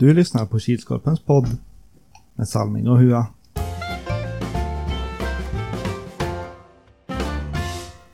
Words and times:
Du 0.00 0.14
lyssnar 0.14 0.46
på 0.46 0.58
Kilskorpens 0.58 1.20
podd 1.20 1.56
med 2.34 2.48
Salming 2.48 2.88
och 2.88 2.98
Hua. 2.98 3.26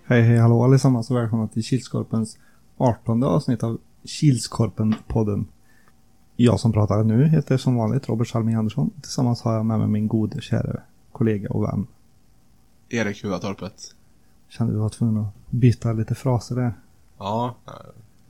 Hej 0.05 0.23
hej 0.23 0.39
hallå 0.39 0.65
allesammans 0.65 1.11
och 1.11 1.17
välkomna 1.17 1.49
till 1.49 1.65
Kilskorpens 1.65 2.39
18 2.77 3.23
avsnitt 3.23 3.63
av 3.63 3.79
Kilskorpen-podden. 4.05 5.45
Jag 6.37 6.61
som 6.61 6.73
pratar 6.73 7.05
nu 7.05 7.29
heter 7.29 7.57
som 7.57 7.77
vanligt 7.77 8.09
Robert 8.09 8.29
Salming 8.29 8.55
Andersson. 8.55 8.91
Tillsammans 9.01 9.43
har 9.43 9.55
jag 9.55 9.67
med 9.67 9.79
mig 9.79 9.89
min 9.89 10.09
gode 10.09 10.41
kära 10.41 10.81
kollega 11.13 11.51
och 11.51 11.65
vän. 11.65 11.87
Erik 12.89 13.25
Huatorpet. 13.25 13.95
Kände 14.49 14.73
du 14.73 14.79
var 14.79 14.89
tvungen 14.89 15.17
att 15.17 15.51
byta 15.51 15.93
lite 15.93 16.15
fraser 16.15 16.57
där. 16.57 16.75
Ja, 17.19 17.57
eh, 17.67 17.73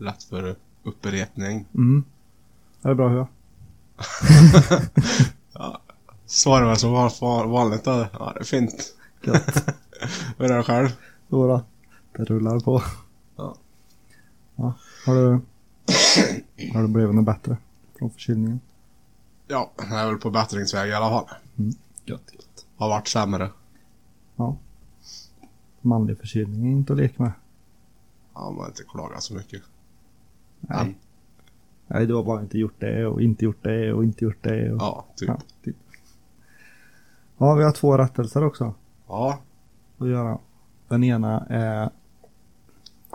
lätt 0.04 0.22
för 0.22 0.56
upprepning. 0.82 1.66
Mm. 1.74 2.04
Är 2.82 2.88
det 2.88 2.94
bra 2.94 3.08
Hua? 3.08 3.28
Svarar 6.26 6.66
väl 6.66 6.76
som 6.76 6.92
var- 6.92 7.46
vanligt 7.46 7.84
då. 7.84 8.06
Ja, 8.12 8.32
det 8.34 8.40
är 8.40 8.44
fint. 8.44 8.94
Gött. 9.22 9.66
Hur 10.38 10.50
är 10.50 10.56
det 10.56 10.62
själv? 10.62 10.88
Jo 11.28 11.48
då, 11.48 11.64
det 12.16 12.24
rullar 12.24 12.60
på. 12.60 12.82
Ja. 13.36 13.56
Ja. 14.56 14.72
Har 15.06 15.14
du, 15.14 15.40
har 16.72 16.82
du 16.82 16.88
blivit 16.88 17.14
något 17.14 17.24
bättre 17.24 17.56
från 17.98 18.10
förkylningen? 18.10 18.60
Ja, 19.48 19.70
jag 19.76 20.00
är 20.00 20.06
väl 20.06 20.16
på 20.16 20.30
bättringsväg 20.30 20.90
i 20.90 20.94
alla 20.94 21.08
fall. 21.10 21.28
Gött, 22.04 22.22
gött. 22.32 22.66
Har 22.76 22.88
varit 22.88 23.08
sämre. 23.08 23.50
Ja. 24.36 24.56
Manlig 25.80 26.18
förkylning 26.18 26.66
är 26.66 26.70
inte 26.72 26.92
att 26.92 26.98
leka 26.98 27.22
med. 27.22 27.32
Ja, 28.34 28.50
man 28.50 28.58
har 28.60 28.66
inte 28.66 28.82
klagat 28.82 29.22
så 29.22 29.34
mycket. 29.34 29.62
Nej. 30.60 30.96
Nej, 31.86 32.06
du 32.06 32.14
har 32.14 32.22
bara 32.22 32.40
inte 32.40 32.58
gjort 32.58 32.74
det 32.80 33.06
och 33.06 33.22
inte 33.22 33.44
gjort 33.44 33.62
det 33.62 33.92
och 33.92 34.04
inte 34.04 34.24
gjort 34.24 34.42
det. 34.42 34.72
Och... 34.72 34.78
ja, 34.80 35.04
typ. 35.16 35.28
Ja, 35.28 35.38
typ. 35.64 35.76
Ja, 37.38 37.54
vi 37.54 37.64
har 37.64 37.72
två 37.72 37.98
rättelser 37.98 38.44
också 38.44 38.74
Ja, 39.08 39.38
att 39.98 40.08
göra. 40.08 40.38
Den 40.88 41.04
ena 41.04 41.46
är 41.48 41.90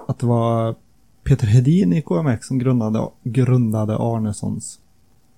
att 0.08 0.20
det 0.20 0.26
var 0.26 0.76
Peter 1.24 1.48
Hedin 1.48 1.94
i 1.94 2.02
KMX 2.02 2.48
som 2.48 2.60
grundade, 2.60 3.10
grundade 3.24 3.98
Arnessons. 3.98 4.80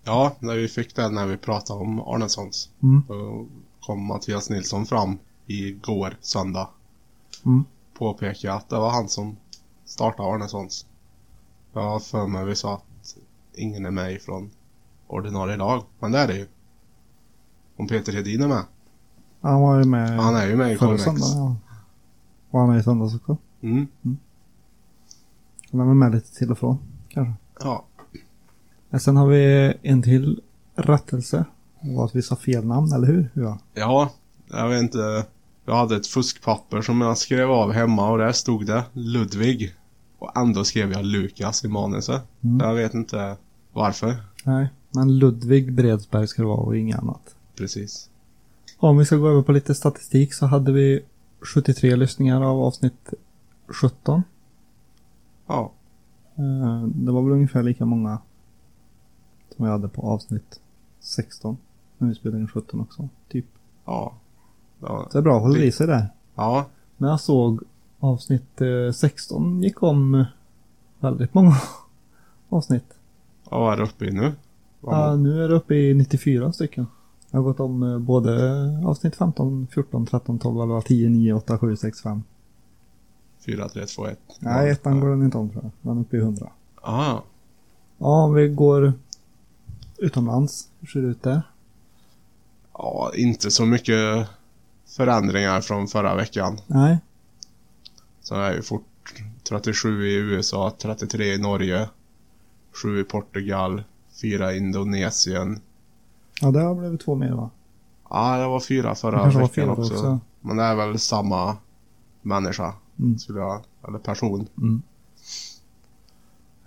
ja, 0.03 0.35
när 0.39 0.55
vi 0.55 0.67
fick 0.67 0.95
den 0.95 1.13
när 1.15 1.25
vi 1.27 1.37
pratade 1.37 1.79
om 1.79 1.99
Arnessons. 1.99 2.69
Mm. 2.83 3.03
Då 3.07 3.45
kom 3.81 4.05
Mattias 4.05 4.49
Nilsson 4.49 4.85
fram 4.85 5.17
igår, 5.45 6.17
söndag. 6.21 6.69
Mm. 7.45 7.63
Påpekade 7.97 8.53
att 8.53 8.69
det 8.69 8.75
var 8.75 8.89
han 8.91 9.09
som 9.09 9.37
startade 9.85 10.29
Arnessons. 10.29 10.85
Jag 11.73 11.81
har 11.81 11.99
för 11.99 12.27
mig 12.27 12.45
vi 12.45 12.55
sa 12.55 12.73
att 12.73 12.83
ingen 13.55 13.85
är 13.85 13.91
med 13.91 14.13
ifrån 14.13 14.51
ordinarie 15.07 15.57
lag. 15.57 15.83
Men 15.99 16.11
det 16.11 16.19
är 16.19 16.27
det 16.27 16.35
ju. 16.35 16.47
Om 17.77 17.87
Peter 17.87 18.13
Hedin 18.13 18.41
är 18.41 18.47
med. 18.47 18.63
Han 19.41 19.61
var 19.61 19.79
ju 19.79 19.85
med 19.85 20.09
Han 20.19 20.35
är 20.35 20.47
ju 20.47 20.55
med 20.55 20.73
i 20.73 20.77
söndagen. 20.77 21.17
Ja. 21.19 21.55
Var 22.49 22.59
han 22.59 22.69
med 22.69 22.79
i 22.79 22.83
söndags 22.83 23.15
också? 23.15 23.37
Mm. 23.61 23.87
Han 25.71 25.81
är 25.81 25.85
väl 25.85 25.95
med 25.95 26.11
lite 26.11 26.35
till 26.35 26.51
och 26.51 26.57
från 26.57 26.77
kanske. 27.09 27.33
Ja. 27.59 27.85
Men 28.89 28.99
sen 28.99 29.17
har 29.17 29.27
vi 29.27 29.73
en 29.81 30.01
till 30.01 30.41
rättelse. 30.75 31.45
Det 31.81 31.95
var 31.95 32.05
att 32.05 32.15
vi 32.15 32.21
sa 32.21 32.35
fel 32.35 32.65
namn, 32.65 32.93
eller 32.93 33.07
hur? 33.07 33.29
Ja. 33.33 33.59
ja, 33.73 34.09
jag 34.47 34.69
vet 34.69 34.81
inte. 34.81 35.25
Jag 35.65 35.75
hade 35.75 35.95
ett 35.95 36.07
fuskpapper 36.07 36.81
som 36.81 37.01
jag 37.01 37.17
skrev 37.17 37.51
av 37.51 37.71
hemma 37.71 38.11
och 38.11 38.17
där 38.17 38.31
stod 38.31 38.65
det 38.65 38.83
Ludvig. 38.93 39.75
Och 40.19 40.37
ändå 40.37 40.63
skrev 40.63 40.91
jag 40.91 41.05
Lukas 41.05 41.65
i 41.65 41.67
manuset. 41.67 42.21
Mm. 42.41 42.67
Jag 42.67 42.75
vet 42.75 42.93
inte 42.93 43.37
varför. 43.73 44.15
Nej, 44.45 44.69
men 44.91 45.17
Ludvig 45.19 45.73
Bredsberg 45.73 46.27
ska 46.27 46.41
det 46.41 46.47
vara 46.47 46.57
och 46.61 46.77
inget 46.77 46.99
annat. 46.99 47.35
Precis. 47.55 48.09
Om 48.77 48.97
vi 48.97 49.05
ska 49.05 49.15
gå 49.15 49.29
över 49.29 49.41
på 49.41 49.51
lite 49.51 49.75
statistik 49.75 50.33
så 50.33 50.45
hade 50.45 50.71
vi 50.71 51.05
73 51.53 51.95
lyssningar 51.95 52.41
av 52.43 52.59
avsnitt 52.61 53.13
17. 53.67 54.23
Ja. 55.47 55.71
Eh, 56.35 56.83
Det 56.87 57.11
var 57.11 57.21
väl 57.21 57.31
ungefär 57.31 57.63
lika 57.63 57.85
många 57.85 58.17
som 59.55 59.65
vi 59.65 59.71
hade 59.71 59.87
på 59.87 60.01
avsnitt 60.01 60.59
16. 60.99 61.57
När 61.97 62.07
vi 62.07 62.15
spelade 62.15 62.41
in 62.41 62.47
17 62.47 62.81
också. 62.81 63.09
Typ. 63.29 63.45
Ja. 63.85 64.13
Ja. 64.81 65.09
Det 65.11 65.17
är 65.17 65.21
bra, 65.21 65.39
håller 65.39 65.61
i 65.63 65.71
sig 65.71 65.87
där. 65.87 66.07
ja. 66.35 66.65
Men 66.97 67.09
jag 67.09 67.19
såg 67.19 67.63
avsnitt 67.99 68.61
eh, 68.61 68.91
16 68.93 69.63
gick 69.63 69.83
om 69.83 70.15
eh, 70.15 70.25
väldigt 70.99 71.33
många 71.33 71.55
avsnitt. 72.49 72.93
Vad 73.59 73.73
är 73.73 73.77
det 73.77 73.83
uppe 73.83 74.05
i 74.05 74.11
nu? 74.11 74.33
Ja, 74.81 75.15
nu 75.15 75.43
är 75.43 75.49
det 75.49 75.55
uppe 75.55 75.75
i 75.75 75.93
94 75.93 76.53
stycken. 76.53 76.87
Jag 77.31 77.39
har 77.39 77.43
gått 77.43 77.59
om 77.59 77.83
eh, 77.83 77.99
både 77.99 78.31
avsnitt 78.85 79.15
15, 79.15 79.67
14, 79.71 80.05
13, 80.05 80.39
12, 80.39 80.61
11, 80.61 80.81
10, 80.81 81.09
9, 81.09 81.33
8, 81.33 81.59
7, 81.59 81.75
6, 81.75 82.01
5. 82.01 82.23
4, 83.45 83.69
3, 83.69 83.85
2, 83.85 84.07
1. 84.07 84.19
Nej, 84.39 84.69
ettan 84.69 84.99
går 84.99 85.09
den 85.09 85.23
inte 85.23 85.37
om 85.37 85.49
tror 85.49 85.63
jag. 85.63 85.71
Den 85.81 85.97
är 85.97 86.01
uppe 86.01 86.17
i 86.17 86.19
100. 86.19 86.49
Ja. 86.81 87.23
Ja, 87.97 88.23
om 88.23 88.33
vi 88.33 88.49
går 88.49 88.93
utomlands. 89.97 90.69
Hur 90.79 90.87
ser 90.87 91.01
det 91.01 91.07
ut 91.07 91.23
där? 91.23 91.41
Ja, 92.73 93.11
inte 93.15 93.51
så 93.51 93.65
mycket 93.65 94.27
förändringar 94.85 95.61
från 95.61 95.87
förra 95.87 96.15
veckan. 96.15 96.57
Nej. 96.67 96.97
Så 98.21 98.35
det 98.35 98.41
är 98.41 98.53
ju 98.53 98.61
fort 98.61 99.23
37 99.43 100.07
i 100.07 100.15
USA, 100.15 100.71
33 100.81 101.33
i 101.33 101.37
Norge, 101.37 101.89
7 102.81 102.99
i 102.99 103.03
Portugal, 103.03 103.83
4 104.21 104.53
i 104.53 104.57
Indonesien. 104.57 105.59
Ja, 106.41 106.51
det 106.51 106.59
har 106.61 106.75
blivit 106.75 107.01
två 107.01 107.15
mer 107.15 107.31
va? 107.31 107.49
Ja, 108.09 108.37
det 108.37 108.47
var 108.47 108.59
fyra 108.59 108.95
förra 108.95 109.19
kanske 109.19 109.39
var 109.39 109.47
veckan 109.47 109.63
fyra 109.63 109.71
också. 109.71 109.93
också. 109.93 110.19
Men 110.41 110.57
det 110.57 110.63
är 110.63 110.75
väl 110.75 110.99
samma 110.99 111.57
människa, 112.21 112.73
Mm. 112.99 113.17
skulle 113.19 113.39
jag, 113.39 113.61
eller 113.87 113.99
person. 113.99 114.47
Mm. 114.57 114.81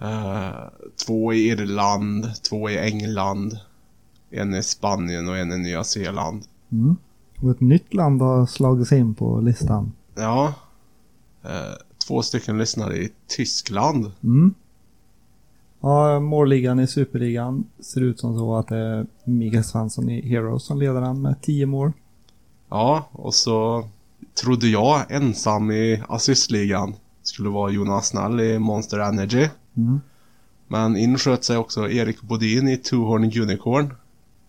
Eh, 0.01 0.69
två 1.07 1.33
i 1.33 1.49
Irland, 1.49 2.27
två 2.49 2.71
i 2.71 2.79
England, 2.79 3.59
en 4.31 4.55
i 4.55 4.63
Spanien 4.63 5.29
och 5.29 5.37
en 5.37 5.53
i 5.53 5.59
Nya 5.59 5.85
Zeeland. 5.85 6.45
Mm. 6.73 6.97
Och 7.43 7.51
ett 7.51 7.61
nytt 7.61 7.95
land 7.95 8.23
har 8.23 8.47
slagit 8.47 8.89
sig 8.89 8.99
in 8.99 9.15
på 9.15 9.41
listan. 9.41 9.93
Ja. 10.15 10.55
Eh, 11.43 11.75
två 12.07 12.23
stycken 12.23 12.59
lyssnare 12.59 12.97
i 12.97 13.13
Tyskland. 13.27 14.13
Mm. 14.23 14.55
Ja, 15.87 16.21
målligan 16.21 16.81
i 16.81 16.87
Superligan 16.87 17.65
ser 17.81 18.01
ut 18.01 18.21
som 18.21 18.39
så 18.39 18.57
att 18.57 18.69
det 18.69 18.77
är 18.77 19.07
Mikael 19.25 19.65
Svensson 19.65 20.11
i 20.11 20.29
Heroes 20.29 20.63
som 20.63 20.79
leder 20.79 21.01
den 21.01 21.23
med 21.23 21.43
10 21.43 21.67
mål. 21.67 21.93
Ja, 22.69 23.09
och 23.13 23.35
så 23.35 23.89
trodde 24.43 24.69
jag 24.69 25.11
ensam 25.11 25.71
i 25.71 26.03
assistligan 26.09 26.95
skulle 27.23 27.49
vara 27.49 27.71
Jonas 27.71 28.09
Snell 28.09 28.41
i 28.41 28.59
Monster 28.59 28.99
Energy. 28.99 29.49
Mm. 29.77 30.01
Men 30.69 30.97
insköt 30.97 31.45
sig 31.45 31.57
också 31.57 31.91
Erik 31.91 32.23
Bodin 32.23 32.69
i 32.69 32.77
Two 32.77 32.97
Horn 32.97 33.25
Unicorn. 33.25 33.95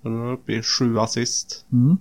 Han 0.03 0.21
är 0.21 0.33
uppe 0.33 0.53
i 0.53 0.61
sju 0.61 0.99
assist. 0.99 1.65
Mm. 1.71 1.97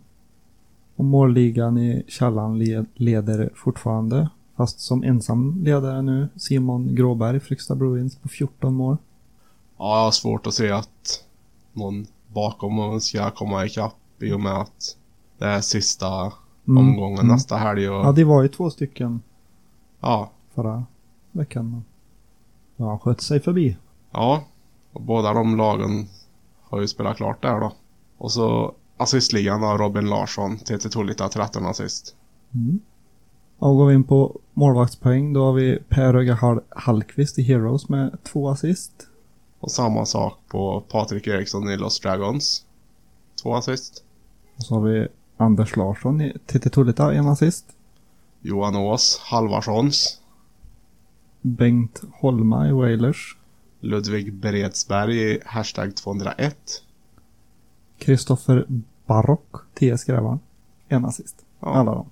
Och 0.96 1.04
målligan 1.04 1.78
i 1.78 2.04
Källan 2.08 2.58
led, 2.58 2.86
leder 2.94 3.50
fortfarande. 3.54 4.28
Fast 4.56 4.80
som 4.80 5.02
ensam 5.02 5.64
ledare 5.64 6.02
nu 6.02 6.28
Simon 6.36 6.94
Gråberg, 6.94 7.40
Fryksta 7.40 7.74
Bruins 7.74 8.16
på 8.16 8.28
14 8.28 8.74
mål. 8.74 8.96
Ja, 9.78 9.96
jag 9.98 10.04
har 10.04 10.10
svårt 10.10 10.46
att 10.46 10.54
se 10.54 10.70
att 10.70 11.24
någon 11.72 12.06
bakom 12.32 13.00
ska 13.00 13.30
komma 13.30 13.64
ikapp 13.66 13.96
i 14.20 14.32
och 14.32 14.40
med 14.40 14.52
att 14.52 14.96
det 15.38 15.44
är 15.46 15.60
sista 15.60 16.32
Mm. 16.68 16.78
omgången 16.88 17.18
Mm. 17.18 17.32
nästa 17.32 17.56
helg 17.56 17.88
och 17.88 18.06
Ja, 18.06 18.12
det 18.12 18.24
var 18.24 18.42
ju 18.42 18.48
två 18.48 18.70
stycken 18.70 19.20
ja, 20.00 20.30
förra 20.54 20.84
veckan. 21.32 21.84
Ja, 22.76 22.88
han 22.88 22.98
sköt 22.98 23.20
sig 23.20 23.40
förbi. 23.40 23.76
Ja, 24.10 24.44
och 24.92 25.02
båda 25.02 25.32
de 25.32 25.56
lagen 25.56 26.06
har 26.62 26.80
ju 26.80 26.88
spelat 26.88 27.16
klart 27.16 27.42
där 27.42 27.60
då. 27.60 27.72
Och 28.18 28.32
så 28.32 28.74
assistligan 28.96 29.62
har 29.62 29.78
Robin 29.78 30.06
Larsson, 30.08 30.58
TT 30.58 30.78
Tullita 30.88 31.28
13 31.28 31.66
assist. 31.66 32.16
Mm. 32.54 32.80
Och 33.58 33.76
går 33.76 33.86
vi 33.86 33.94
in 33.94 34.04
på 34.04 34.40
målvaktspoäng 34.54 35.32
då 35.32 35.44
har 35.44 35.52
vi 35.52 35.78
Per 35.88 36.12
Röga 36.12 36.34
Hall- 36.34 36.62
Hallqvist 36.68 37.38
i 37.38 37.42
Heroes 37.42 37.88
med 37.88 38.18
två 38.24 38.48
assist. 38.48 38.92
Och 39.60 39.70
samma 39.70 40.06
sak 40.06 40.38
på 40.48 40.80
Patrik 40.80 41.26
Eriksson 41.26 41.70
i 41.70 41.76
Los 41.76 42.00
Dragons. 42.00 42.64
Två 43.42 43.54
assist. 43.54 44.04
Och 44.56 44.62
så 44.62 44.74
har 44.74 44.82
vi 44.82 45.08
Anders 45.36 45.76
Larsson 45.76 46.20
i 46.20 46.38
TT 46.46 46.70
Tullita, 46.70 47.14
en 47.14 47.28
assist. 47.28 47.66
Johan 48.40 48.76
Ås, 48.76 49.20
Halvarssons. 49.24 50.20
Bengt 51.42 52.02
Holma 52.12 52.68
i 52.68 52.72
Wailers. 52.72 53.36
Ludvig 53.80 54.34
Bredsberg 54.34 55.32
i 55.32 55.40
Hashtag 55.44 55.96
201. 55.96 56.56
Kristoffer 57.98 58.66
Barock, 59.06 59.56
TS 59.74 60.04
Grävaren. 60.04 60.40
En 60.88 61.04
assist. 61.04 61.44
Ja. 61.60 61.74
Alla 61.74 61.94
dem. 61.94 62.10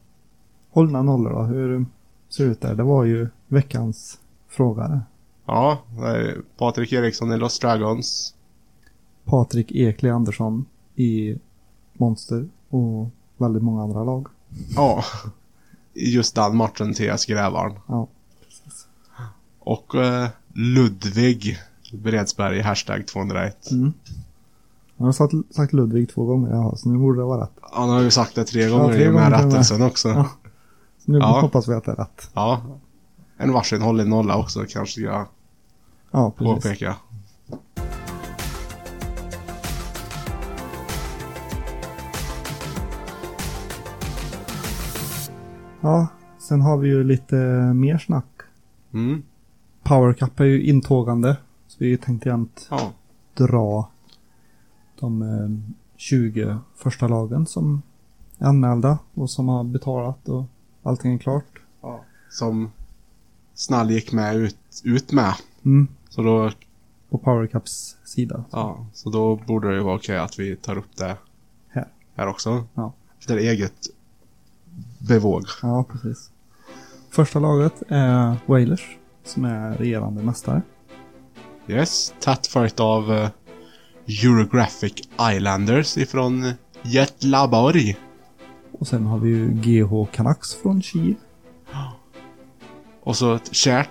Hållna 0.71 1.03
nollor 1.03 1.31
då, 1.31 1.43
hur 1.43 1.87
ser 2.29 2.45
det 2.45 2.51
ut 2.51 2.61
där? 2.61 2.75
Det 2.75 2.83
var 2.83 3.05
ju 3.05 3.29
veckans 3.49 4.21
fråga. 4.49 5.03
Ja, 5.47 5.79
är 6.03 6.41
Patrik 6.59 6.93
Eriksson 6.93 7.33
i 7.33 7.37
Los 7.37 7.59
Dragons. 7.59 8.35
Patrik 9.25 9.73
Ekli 9.73 10.11
Andersson 10.11 10.65
i 10.97 11.39
Monster 11.93 12.49
och 12.69 13.09
väldigt 13.37 13.63
många 13.63 13.83
andra 13.83 14.05
lag. 14.05 14.27
Ja. 14.77 15.05
Just 15.95 16.35
den 16.35 16.57
matchen 16.57 16.95
TS 16.95 17.27
Grävarn. 17.27 17.79
Ja. 17.87 18.07
Och 19.59 19.95
eh, 19.95 20.29
Ludvig 20.53 21.59
Bredsberg, 21.93 22.61
hashtag 22.61 23.07
201. 23.07 23.71
Mm. 23.71 23.93
Jag 24.97 25.05
har 25.05 25.13
sagt, 25.13 25.33
sagt 25.51 25.73
Ludvig 25.73 26.09
två 26.11 26.25
gånger, 26.25 26.51
ja, 26.51 26.77
så 26.77 26.89
nu 26.89 26.99
borde 26.99 27.19
det 27.21 27.25
vara 27.25 27.43
rätt. 27.43 27.51
Han 27.61 27.89
har 27.89 28.01
ju 28.01 28.11
sagt 28.11 28.35
det 28.35 28.45
tre 28.45 28.69
gånger 28.69 28.93
tre 28.95 29.05
i 29.05 29.11
med 29.11 29.25
och 29.25 29.31
med. 29.31 29.45
rättelsen 29.45 29.83
också. 29.83 30.09
Ja. 30.09 30.15
Ja. 30.17 30.29
Så 31.05 31.11
nu 31.13 31.19
Ja. 31.19 31.41
hoppas 31.41 31.69
vi 31.69 31.75
att 31.75 31.85
det 31.85 31.93
är 31.93 31.97
rätt. 31.97 32.31
En 33.37 33.53
varsin 33.53 33.83
hållen 33.83 34.09
nolla 34.09 34.37
också 34.37 34.65
kanske 34.69 35.01
jag 35.01 35.27
Ja, 36.15 36.31
precis. 36.31 36.55
påpeka. 36.65 36.97
Ja, 45.81 46.07
sen 46.39 46.61
har 46.61 46.77
vi 46.79 46.89
ju 46.89 47.05
lite 47.05 47.37
mer 47.75 47.99
snack. 47.99 48.27
Mm. 48.93 49.23
Power 49.83 50.13
Cup 50.13 50.41
är 50.41 50.45
ju 50.45 50.63
intågande. 50.65 51.37
Så 51.67 51.77
vi 51.81 51.97
tänkte 51.97 52.29
jämt 52.29 52.67
Ja. 52.71 52.93
dra 53.35 53.89
de 55.01 55.23
eh, 55.23 55.75
20 55.97 56.59
första 56.77 57.09
lagen 57.09 57.47
som 57.47 57.83
är 58.39 58.47
anmälda 58.47 58.99
och 59.15 59.31
som 59.31 59.49
har 59.49 59.65
betalat 59.65 60.29
och 60.29 60.45
allting 60.83 61.15
är 61.15 61.19
klart. 61.19 61.45
Som 62.31 62.71
Snall 63.55 63.91
gick 63.91 64.13
med 64.13 64.37
ut, 64.37 64.83
ut 64.85 65.13
med. 65.13 65.35
Mm. 65.65 65.89
Så 66.15 66.23
då, 66.23 66.51
På 67.11 67.19
Power 67.19 67.47
Cups 67.47 67.97
sida. 68.05 68.45
ja, 68.51 68.87
så 68.93 69.11
då 69.11 69.37
borde 69.37 69.69
det 69.69 69.75
ju 69.75 69.81
vara 69.83 69.97
okej 69.97 70.19
att 70.19 70.39
vi 70.39 70.57
tar 70.57 70.79
upp 70.79 70.97
det 70.97 71.17
Här. 71.69 71.89
här 72.15 72.27
också. 72.27 72.65
Ja. 72.75 72.93
Efter 73.19 73.37
eget 73.37 73.75
bevåg. 74.99 75.45
Ja, 75.63 75.85
precis. 75.93 76.31
Första 77.11 77.39
laget 77.39 77.83
är 77.89 78.37
Wailers 78.47 78.97
som 79.25 79.45
är 79.45 79.71
regerande 79.77 80.23
mästare. 80.23 80.63
Yes, 81.69 82.15
tätt 82.21 82.47
följt 82.47 82.81
av 82.81 83.13
eh, 83.13 83.29
Eurographic 84.07 85.09
Islanders 85.33 85.97
ifrån 85.97 86.53
Jättlaborg. 86.83 87.97
Och 88.73 88.87
sen 88.87 89.07
har 89.07 89.19
vi 89.19 89.29
ju 89.29 89.49
GH 89.49 90.07
Canucks 90.13 90.55
från 90.55 90.83
Kiev. 90.83 91.15
Och 93.03 93.17
så 93.17 93.35
ett 93.35 93.55
kärt 93.55 93.91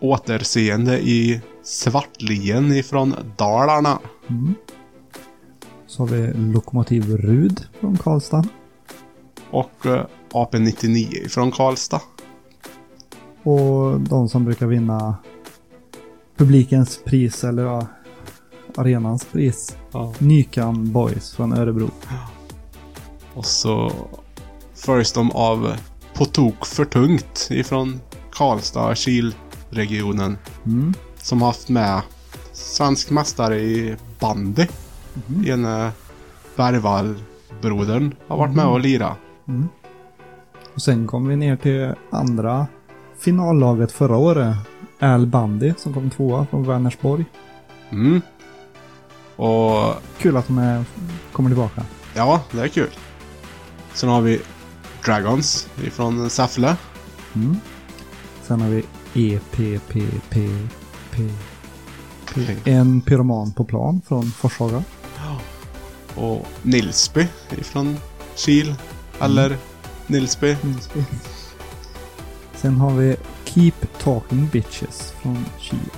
återseende 0.00 1.00
i 1.00 1.40
Svartlien 1.66 2.72
ifrån 2.72 3.14
Dalarna. 3.36 3.98
Mm. 4.28 4.54
Så 5.86 6.02
har 6.02 6.06
vi 6.06 6.32
Lokomotiv 6.34 7.16
Rud 7.16 7.66
från 7.80 7.96
Karlstad. 7.96 8.44
Och 9.50 9.86
eh, 9.86 10.06
AP99 10.30 11.26
ifrån 11.26 11.52
Karlstad. 11.52 12.00
Och 13.42 14.00
de 14.00 14.28
som 14.28 14.44
brukar 14.44 14.66
vinna 14.66 15.16
publikens 16.36 17.00
pris, 17.04 17.44
eller 17.44 17.62
ja, 17.62 17.86
arenans 18.76 19.24
pris. 19.24 19.76
Ja. 19.92 20.14
Nykan 20.18 20.92
Boys 20.92 21.34
från 21.34 21.52
Örebro. 21.52 21.90
Och 23.34 23.46
så 23.46 23.92
följs 24.74 25.12
de 25.12 25.30
av 25.30 25.76
På 26.14 26.24
tok 26.24 26.66
för 26.66 26.84
tungt 26.84 27.48
ifrån 27.50 28.00
Karlstad, 28.30 28.94
Kilregionen. 28.94 30.38
Mm. 30.66 30.94
Som 31.26 31.42
haft 31.42 31.68
med 31.68 32.02
svensk 32.52 33.10
mästare 33.10 33.58
i 33.58 33.96
bandy. 34.20 34.66
Mhm. 35.14 35.46
Ene 35.46 35.90
Bergvall-brodern 36.56 38.14
har 38.28 38.36
varit 38.36 38.54
med 38.54 38.66
och 38.66 38.80
lira. 38.80 39.16
Mm. 39.48 39.68
Och 40.74 40.82
sen 40.82 41.06
kom 41.06 41.28
vi 41.28 41.36
ner 41.36 41.56
till 41.56 41.94
andra 42.10 42.66
finallaget 43.18 43.92
förra 43.92 44.16
året. 44.16 44.56
Al 45.00 45.26
Bandy 45.26 45.74
som 45.76 45.94
kom 45.94 46.10
tvåa 46.10 46.46
från 46.50 46.64
Vänersborg. 46.64 47.24
Mm. 47.90 48.20
Och 49.36 49.94
Kul 50.18 50.36
att 50.36 50.46
de 50.46 50.58
är, 50.58 50.84
kommer 51.32 51.50
tillbaka. 51.50 51.82
ja, 52.14 52.40
det 52.50 52.60
är 52.60 52.68
kul. 52.68 52.90
Sen 53.92 54.08
har 54.08 54.20
vi 54.20 54.40
Dragons 55.04 55.68
ifrån 55.84 56.30
Säffle. 56.30 56.76
Mm. 57.34 57.56
Sen 58.42 58.60
har 58.60 58.68
vi 58.68 58.84
EPPP. 61.18 62.66
En 62.68 63.00
pyroman 63.00 63.52
på 63.52 63.64
plan 63.64 64.00
från 64.08 64.30
Forshaga. 64.30 64.84
Och 66.14 66.46
Nilsby 66.62 67.26
ifrån 67.58 67.96
Kil. 68.34 68.74
Eller 69.20 69.56
Nilsby. 70.06 70.56
Nilsby. 70.62 71.04
Sen 72.54 72.76
har 72.76 72.90
vi 72.90 73.16
Keep 73.44 73.72
Talking 74.02 74.48
Bitches 74.52 75.14
från 75.22 75.44
Kil. 75.60 75.90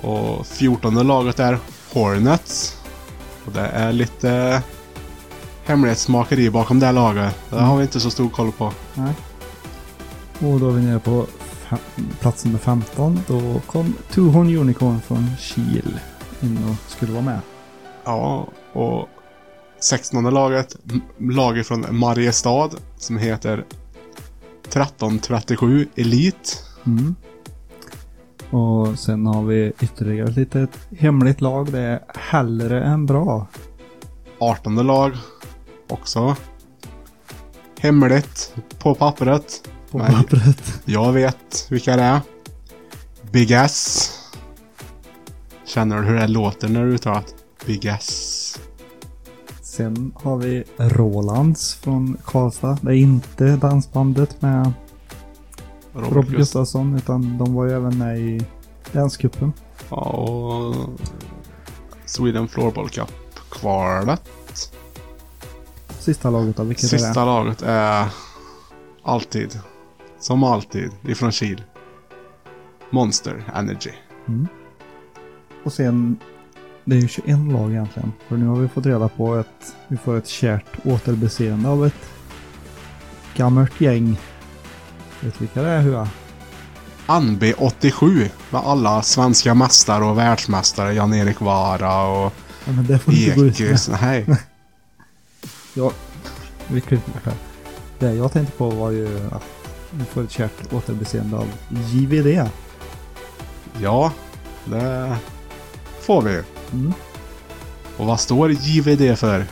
Och 0.00 0.46
fjortonde 0.46 1.02
laget 1.02 1.40
är 1.40 1.58
Hornets. 1.92 2.80
Och 3.46 3.52
det 3.52 3.66
är 3.66 3.92
lite 3.92 4.62
hemlighetsmakeri 5.64 6.50
bakom 6.50 6.80
det 6.80 6.92
laget. 6.92 7.34
Det 7.50 7.60
har 7.60 7.76
vi 7.76 7.82
inte 7.82 8.00
så 8.00 8.10
stor 8.10 8.28
koll 8.28 8.52
på. 8.52 8.72
Nej. 8.94 9.12
Och 10.38 10.60
då 10.60 10.68
är 10.68 10.72
vi 10.72 10.82
nere 10.82 10.98
på 10.98 11.26
plats 12.20 12.44
nummer 12.44 12.58
15. 12.58 13.20
Då 13.28 13.60
kom 13.66 13.94
Tuhon 14.10 14.56
Unicorn 14.56 15.00
från 15.00 15.30
Kil 15.38 15.98
in 16.42 16.58
och 16.68 16.90
skulle 16.90 17.12
vara 17.12 17.22
med. 17.22 17.40
Ja, 18.04 18.48
och 18.72 19.08
sextonde 19.80 20.30
laget, 20.30 20.76
m- 20.90 21.02
laget 21.18 21.66
från 21.66 21.86
Mariestad 21.90 22.70
som 22.96 23.18
heter 23.18 23.64
1337 24.68 25.88
Elit. 25.96 26.64
Mm. 26.86 27.14
Och 28.50 28.98
sen 28.98 29.26
har 29.26 29.42
vi 29.42 29.72
ytterligare 29.80 30.28
ett 30.28 30.36
litet 30.36 30.70
hemligt 30.98 31.40
lag. 31.40 31.72
Det 31.72 31.80
är 31.80 32.00
Hellre 32.14 32.84
än 32.84 33.06
bra. 33.06 33.46
Artonde 34.38 34.82
lag 34.82 35.12
också. 35.88 36.36
Hemligt 37.80 38.54
på 38.78 38.94
pappret. 38.94 39.68
På 39.92 39.98
Nej. 39.98 40.12
pappret. 40.12 40.80
Jag 40.84 41.12
vet 41.12 41.66
vilka 41.70 41.96
det 41.96 42.02
är. 42.02 42.20
Big 43.30 43.50
S. 43.50 44.10
Känner 45.66 45.96
du 45.96 46.02
hur 46.08 46.14
det 46.14 46.26
låter 46.28 46.68
när 46.68 46.84
du 46.84 46.92
uttalar 46.94 47.24
Big 47.66 47.84
S? 47.84 48.58
Sen 49.62 50.12
har 50.22 50.36
vi 50.36 50.64
Rolands 50.76 51.74
från 51.74 52.16
Karlstad. 52.24 52.78
Det 52.82 52.90
är 52.90 52.94
inte 52.96 53.56
dansbandet 53.56 54.42
med 54.42 54.72
Robert 55.94 56.12
Robert 56.12 56.26
Gust- 56.30 56.36
Gustafsson 56.36 56.96
utan 56.96 57.38
de 57.38 57.54
var 57.54 57.64
ju 57.64 57.72
även 57.72 57.98
med 57.98 58.18
i 58.18 58.46
Länscupen. 58.92 59.52
Ja, 59.90 59.96
och 59.96 60.74
Sweden 62.06 62.48
Floorball 62.48 62.88
Cup-kvalet. 62.88 64.22
Sista 65.98 66.30
laget 66.30 66.56
då, 66.56 66.62
vilket 66.64 66.84
är 66.84 66.88
Sista 66.88 67.20
det? 67.20 67.26
laget 67.26 67.62
är 67.62 68.06
alltid, 69.02 69.60
som 70.22 70.44
alltid, 70.44 70.90
ifrån 71.02 71.32
Kil. 71.32 71.62
Monster 72.90 73.44
Energy. 73.54 73.90
Mm. 74.28 74.48
Och 75.64 75.72
sen, 75.72 76.16
det 76.84 76.96
är 76.96 77.00
ju 77.00 77.08
21 77.08 77.38
lag 77.52 77.70
egentligen. 77.70 78.12
För 78.28 78.36
nu 78.36 78.46
har 78.46 78.56
vi 78.56 78.68
fått 78.68 78.86
reda 78.86 79.08
på 79.08 79.34
att 79.34 79.76
vi 79.88 79.96
får 79.96 80.16
ett 80.18 80.28
kärt 80.28 80.66
återbeseende 80.84 81.68
av 81.68 81.86
ett 81.86 82.10
gammalt 83.36 83.80
gäng. 83.80 84.18
Vet 85.20 85.34
du 85.34 85.38
vilka 85.38 85.62
det 85.62 85.68
är 85.68 85.80
Hua? 85.80 86.08
Anby 87.06 87.52
87 87.58 88.28
med 88.50 88.60
alla 88.60 89.02
svenska 89.02 89.54
mästare 89.54 90.04
och 90.04 90.18
världsmästare. 90.18 90.92
Jan-Erik 90.94 91.40
Vara 91.40 92.02
och 92.02 92.32
Ja, 92.64 92.72
men 92.72 92.86
det 92.86 92.98
får 92.98 93.12
du 93.12 93.24
inte 93.24 93.36
gå 93.36 93.44
ut 93.44 93.60
med. 93.60 94.00
Nej. 94.02 94.26
Ja, 95.74 95.92
vi 96.68 96.80
klipper 96.80 97.12
bort 97.12 97.24
här. 97.24 97.34
Det 97.98 98.14
jag 98.14 98.32
tänkte 98.32 98.56
på 98.56 98.70
var 98.70 98.90
ju 98.90 99.20
att 99.30 99.61
vi 99.92 100.04
får 100.04 100.24
ett 100.24 100.30
kärt 100.30 100.72
återbeseende 100.72 101.36
av 101.36 101.46
JVD. 101.70 102.48
Ja, 103.80 104.12
det 104.64 105.16
får 106.00 106.22
vi. 106.22 106.42
Mm. 106.72 106.92
Och 107.96 108.06
vad 108.06 108.20
står 108.20 108.50
JVD 108.50 109.18
för? 109.18 109.44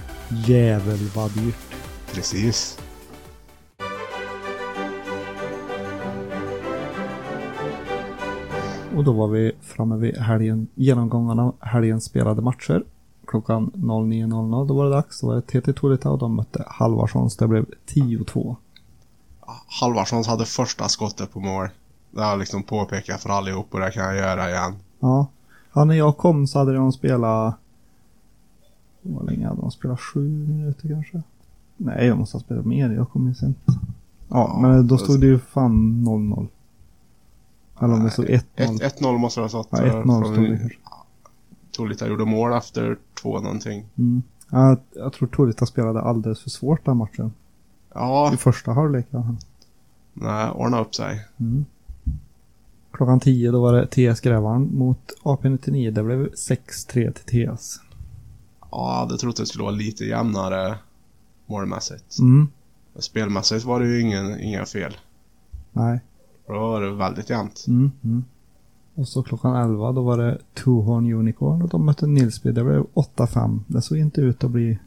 Jävel 0.47 0.99
vad 1.15 1.31
dyrt. 1.31 1.75
Precis. 2.13 2.79
Och 8.97 9.05
då 9.05 9.13
var 9.13 9.29
vi 9.29 9.53
framme 9.61 9.97
vid 9.97 10.17
helgen, 10.17 10.69
genomgången 10.75 11.39
av 11.39 11.55
helgens 11.61 12.05
spelade 12.05 12.43
matcher. 12.43 12.85
Klockan 13.27 13.71
09.00 13.75 14.69
då 14.69 14.75
var 14.75 14.85
det 14.85 14.91
dags. 14.91 15.21
Då 15.21 15.27
var 15.27 15.35
det 15.35 15.43
TT 15.61 15.73
Torita 15.73 16.11
och 16.11 16.19
de 16.19 16.35
mötte 16.35 16.65
Halvarssons. 16.67 17.37
Det 17.37 17.49
blev 17.49 17.67
10-2. 17.87 18.57
Halvarssons 19.81 20.27
hade 20.27 20.45
första 20.45 20.89
skottet 20.89 21.33
på 21.33 21.41
mål. 21.41 21.69
Det 22.11 22.21
har 22.23 22.31
jag 22.31 22.39
liksom 22.39 22.63
påpekat 22.63 23.23
för 23.23 23.31
allihop 23.31 23.75
och 23.75 23.81
det 23.81 23.91
kan 23.91 24.05
jag 24.05 24.17
göra 24.17 24.51
igen. 24.51 24.75
Ja. 25.01 25.27
ja, 25.73 25.85
när 25.85 25.95
jag 25.95 26.17
kom 26.17 26.47
så 26.47 26.59
hade 26.59 26.75
de 26.75 26.93
spelat 26.93 27.55
Hur 29.03 29.23
länge 29.27 29.49
hade 29.49 29.61
de 29.61 29.71
spelat? 29.71 30.01
Sju 30.01 30.29
minuter 30.29 30.89
kanske? 30.89 31.23
Nej, 31.77 32.09
de 32.09 32.19
måste 32.19 32.37
ha 32.37 32.43
spelat 32.43 32.65
mer. 32.67 32.91
Jag 32.91 33.11
kommer 33.11 33.29
ju 33.29 33.35
sent. 33.35 33.59
Ja, 34.29 34.59
men 34.63 34.87
då 34.87 34.99
stod 34.99 35.21
det 35.21 35.27
ju 35.27 35.39
fan 35.39 36.05
0-0. 36.07 36.49
Eller 37.81 37.95
om 37.95 38.05
det 38.05 38.11
stod 38.11 38.25
1-0. 38.27 38.43
1-0 38.57 39.19
måste 39.19 39.41
det 39.41 39.45
ha 39.45 39.49
stått. 39.49 39.69
Ja, 39.71 39.83
eh, 39.85 39.95
1-0 39.95 40.05
från- 40.05 40.35
stod 40.35 40.51
det 40.51 40.59
kanske. 40.59 40.79
Tolita 41.73 42.09
gjorde 42.09 42.25
mål 42.25 42.53
efter 42.53 42.99
två 43.23 43.41
någonting. 43.41 43.87
Mm. 43.99 44.23
Ja, 44.51 44.77
jag 44.95 45.13
tror 45.13 45.29
Torita 45.29 45.67
spelade 45.67 46.01
alldeles 46.03 46.41
för 46.43 46.51
svårt 46.51 46.85
den 46.85 46.97
matchen. 46.97 47.33
Ja, 47.95 48.35
I 48.35 48.37
första 48.37 48.73
halvlek. 48.73 49.07
Ja. 49.11 49.37
nej, 50.13 50.51
ordna 50.51 50.81
upp 50.81 50.95
sig. 50.95 51.27
Mm. 51.41 51.65
Klockan 52.93 53.21
10 53.21 53.51
då 53.51 53.61
var 53.61 53.73
det 53.73 53.87
TS 53.87 54.21
Grävaren 54.21 54.79
mot 54.79 55.13
AP99. 55.23 55.91
Det 55.91 56.03
blev 56.03 56.29
6-3 56.29 57.13
till 57.13 57.13
TS. 57.13 57.81
Ja, 58.61 58.93
jag 58.93 59.07
hade 59.07 59.19
trott 59.19 59.37
det 59.37 59.47
skulle 59.47 59.65
vara 59.65 59.75
lite 59.75 60.05
jämnare 60.05 60.79
målmässigt. 61.47 62.19
Mm. 62.19 62.49
Spelmässigt 62.99 63.65
var 63.65 63.81
det 63.81 63.87
ju 63.87 64.01
ingen, 64.01 64.41
inga 64.41 64.67
fel. 64.67 64.97
Nej. 65.73 66.01
Då 66.47 66.59
var 66.59 66.81
det 66.81 66.95
väldigt 66.95 67.31
jämnt. 67.31 67.65
Mm. 67.69 67.91
Mm. 68.05 68.25
Och 68.95 69.09
så 69.09 69.23
klockan 69.23 69.57
11 69.57 69.93
då 69.93 70.03
var 70.03 70.19
det 70.19 70.39
Two 70.55 70.71
Horn 70.71 71.13
Unicorn 71.13 71.63
och 71.63 71.69
de 71.69 71.87
mötte 71.87 72.07
Nilsby. 72.07 72.53
Det 72.53 72.65
blev 72.65 72.83
8-5. 72.95 73.61
Det 73.67 73.83
såg 73.83 73.99
inte 73.99 74.21
ut 74.21 74.45
att 74.45 74.51
bli 74.51 74.79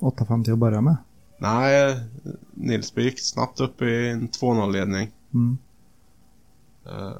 8-5 0.00 0.44
till 0.44 0.52
att 0.52 0.58
börja 0.58 0.80
med. 0.80 0.96
Nej, 1.42 2.00
Nilsby 2.54 3.02
gick 3.02 3.20
snabbt 3.20 3.60
upp 3.60 3.82
i 3.82 4.08
en 4.08 4.28
2-0-ledning. 4.28 5.10
Mm. 5.34 5.58
Uh, 6.86 7.12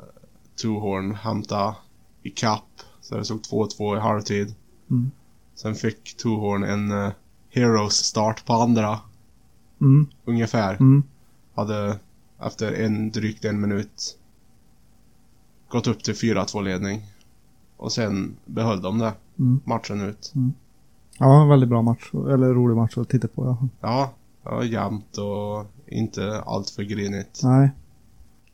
Tuhorn 0.63 1.15
hämtade 1.15 1.75
i 2.23 2.31
kapp 2.31 2.65
så 3.01 3.17
det 3.17 3.25
stod 3.25 3.41
2-2 3.41 3.97
i 3.97 4.01
halvtid. 4.01 4.55
Mm. 4.91 5.11
Sen 5.55 5.75
fick 5.75 6.17
Tuhorn 6.17 6.65
en 6.65 6.93
uh, 6.93 7.11
Heroes 7.51 7.93
start 7.95 8.45
på 8.47 8.53
andra, 8.53 9.01
Mm. 9.81 10.07
ungefär. 10.25 10.75
Mm. 10.75 11.03
Hade 11.55 11.99
efter 12.41 12.73
en 12.73 13.11
drygt 13.11 13.45
en 13.45 13.61
minut 13.61 14.19
gått 15.69 15.87
upp 15.87 16.03
till 16.05 16.15
4-2 16.15 16.63
ledning. 16.63 17.03
Och 17.77 17.93
sen 17.93 18.37
behöll 18.47 18.83
de 18.83 18.99
det 18.99 19.13
Mm. 19.39 19.61
matchen 19.65 20.01
ut. 20.01 20.33
Ja, 21.23 21.43
en 21.43 21.49
väldigt 21.49 21.69
bra 21.69 21.83
match. 21.83 22.11
Eller 22.15 22.55
rolig 22.55 22.77
match 22.77 22.99
att 22.99 23.09
titta 23.09 23.29
på. 23.29 23.45
Ja. 23.45 23.69
Ja, 23.81 24.11
var 24.51 24.63
jämnt 24.63 25.17
och 25.19 25.67
inte 25.87 26.43
allt 26.47 26.71
för 26.71 26.83
grinigt. 26.83 27.41
Nej. 27.43 27.71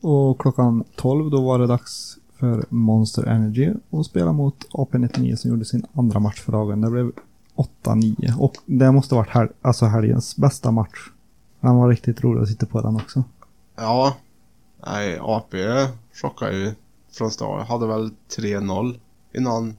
Och 0.01 0.41
klockan 0.41 0.83
12 0.95 1.29
då 1.31 1.41
var 1.41 1.59
det 1.59 1.67
dags 1.67 2.17
för 2.39 2.65
Monster 2.69 3.23
Energy 3.23 3.73
att 3.91 4.05
spela 4.05 4.33
mot 4.33 4.55
AP99 4.71 5.35
som 5.35 5.51
gjorde 5.51 5.65
sin 5.65 5.85
andra 5.93 6.19
match 6.19 6.41
för 6.41 6.51
dagen. 6.51 6.81
Det 6.81 6.89
blev 6.89 7.11
8-9 7.83 8.37
och 8.39 8.53
det 8.65 8.91
måste 8.91 9.15
varit 9.15 9.29
hel- 9.29 9.53
alltså 9.61 9.85
helgens 9.85 10.35
bästa 10.37 10.71
match. 10.71 11.09
Den 11.61 11.75
var 11.75 11.89
riktigt 11.89 12.23
rolig 12.23 12.41
att 12.41 12.47
titta 12.47 12.65
på 12.65 12.81
den 12.81 12.95
också. 12.95 13.23
Ja, 13.75 14.13
nej, 14.87 15.19
AP 15.21 15.57
chockade 16.21 16.57
ju 16.57 16.71
från 17.11 17.31
start. 17.31 17.67
Hade 17.67 17.87
väl 17.87 18.11
3-0 18.37 18.99
innan 19.35 19.77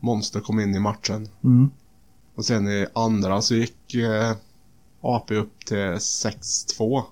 Monster 0.00 0.40
kom 0.40 0.60
in 0.60 0.74
i 0.74 0.80
matchen. 0.80 1.28
Mm. 1.44 1.70
Och 2.38 2.44
sen 2.44 2.68
i 2.68 2.86
andra 2.92 3.42
så 3.42 3.54
gick 3.54 3.94
eh, 3.94 4.36
AP 5.00 5.34
upp 5.34 5.64
till 5.64 5.76
6-2. 5.76 7.02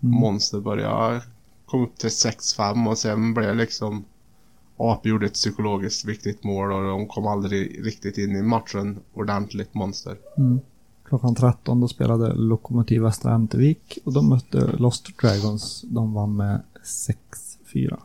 Mm. 0.00 0.20
Monster 0.20 0.60
började 0.60 1.22
kom 1.66 1.82
upp 1.82 1.98
till 1.98 2.08
6-5 2.08 2.88
och 2.88 2.98
sen 2.98 3.34
blev 3.34 3.56
liksom 3.56 4.04
AP 4.76 5.08
gjorde 5.08 5.26
ett 5.26 5.34
psykologiskt 5.34 6.04
viktigt 6.04 6.44
mål 6.44 6.72
och 6.72 6.82
de 6.82 7.06
kom 7.06 7.26
aldrig 7.26 7.86
riktigt 7.86 8.18
in 8.18 8.36
i 8.36 8.42
matchen 8.42 8.98
ordentligt, 9.14 9.74
Monster. 9.74 10.18
Mm. 10.36 10.60
Klockan 11.04 11.34
13 11.34 11.80
då 11.80 11.88
spelade 11.88 12.34
Lokomotiv 12.34 13.02
Västra 13.02 13.34
Ämtervik 13.34 13.98
och 14.04 14.12
de 14.12 14.28
mötte 14.28 14.76
Lost 14.76 15.18
Dragons. 15.18 15.84
De 15.88 16.14
vann 16.14 16.36
med 16.36 16.62
6-4. 17.74 17.98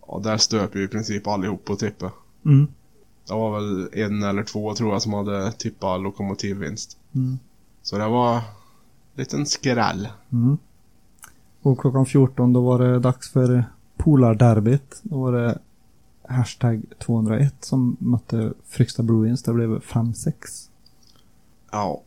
Och 0.00 0.22
där 0.22 0.36
stöp 0.36 0.76
ju 0.76 0.84
i 0.84 0.88
princip 0.88 1.26
allihop 1.26 1.64
på 1.64 1.76
tippet. 1.76 2.12
Mm. 2.44 2.66
Det 3.28 3.34
var 3.34 3.60
väl 3.60 3.88
en 3.92 4.22
eller 4.22 4.44
två 4.44 4.74
tror 4.74 4.92
jag 4.92 5.02
som 5.02 5.12
hade 5.12 5.52
tippat 5.52 6.00
lokomotivvinst. 6.00 6.98
Mm. 7.14 7.38
Så 7.82 7.98
det 7.98 8.08
var 8.08 8.36
en 8.36 8.42
liten 9.14 9.46
skräll. 9.46 10.08
Mm. 10.32 10.58
Och 11.62 11.80
klockan 11.80 12.06
14 12.06 12.52
då 12.52 12.60
var 12.60 12.78
det 12.78 12.98
dags 12.98 13.30
för 13.30 13.64
Polarderbyt. 13.96 15.00
Då 15.02 15.20
var 15.20 15.32
det 15.32 15.58
hashtag 16.28 16.82
201 16.98 17.54
som 17.60 17.96
mötte 18.00 18.52
Fryksta 18.64 19.02
Bruins. 19.02 19.42
Det 19.42 19.52
blev 19.52 19.80
5-6. 19.80 20.32
Ja. 21.70 22.02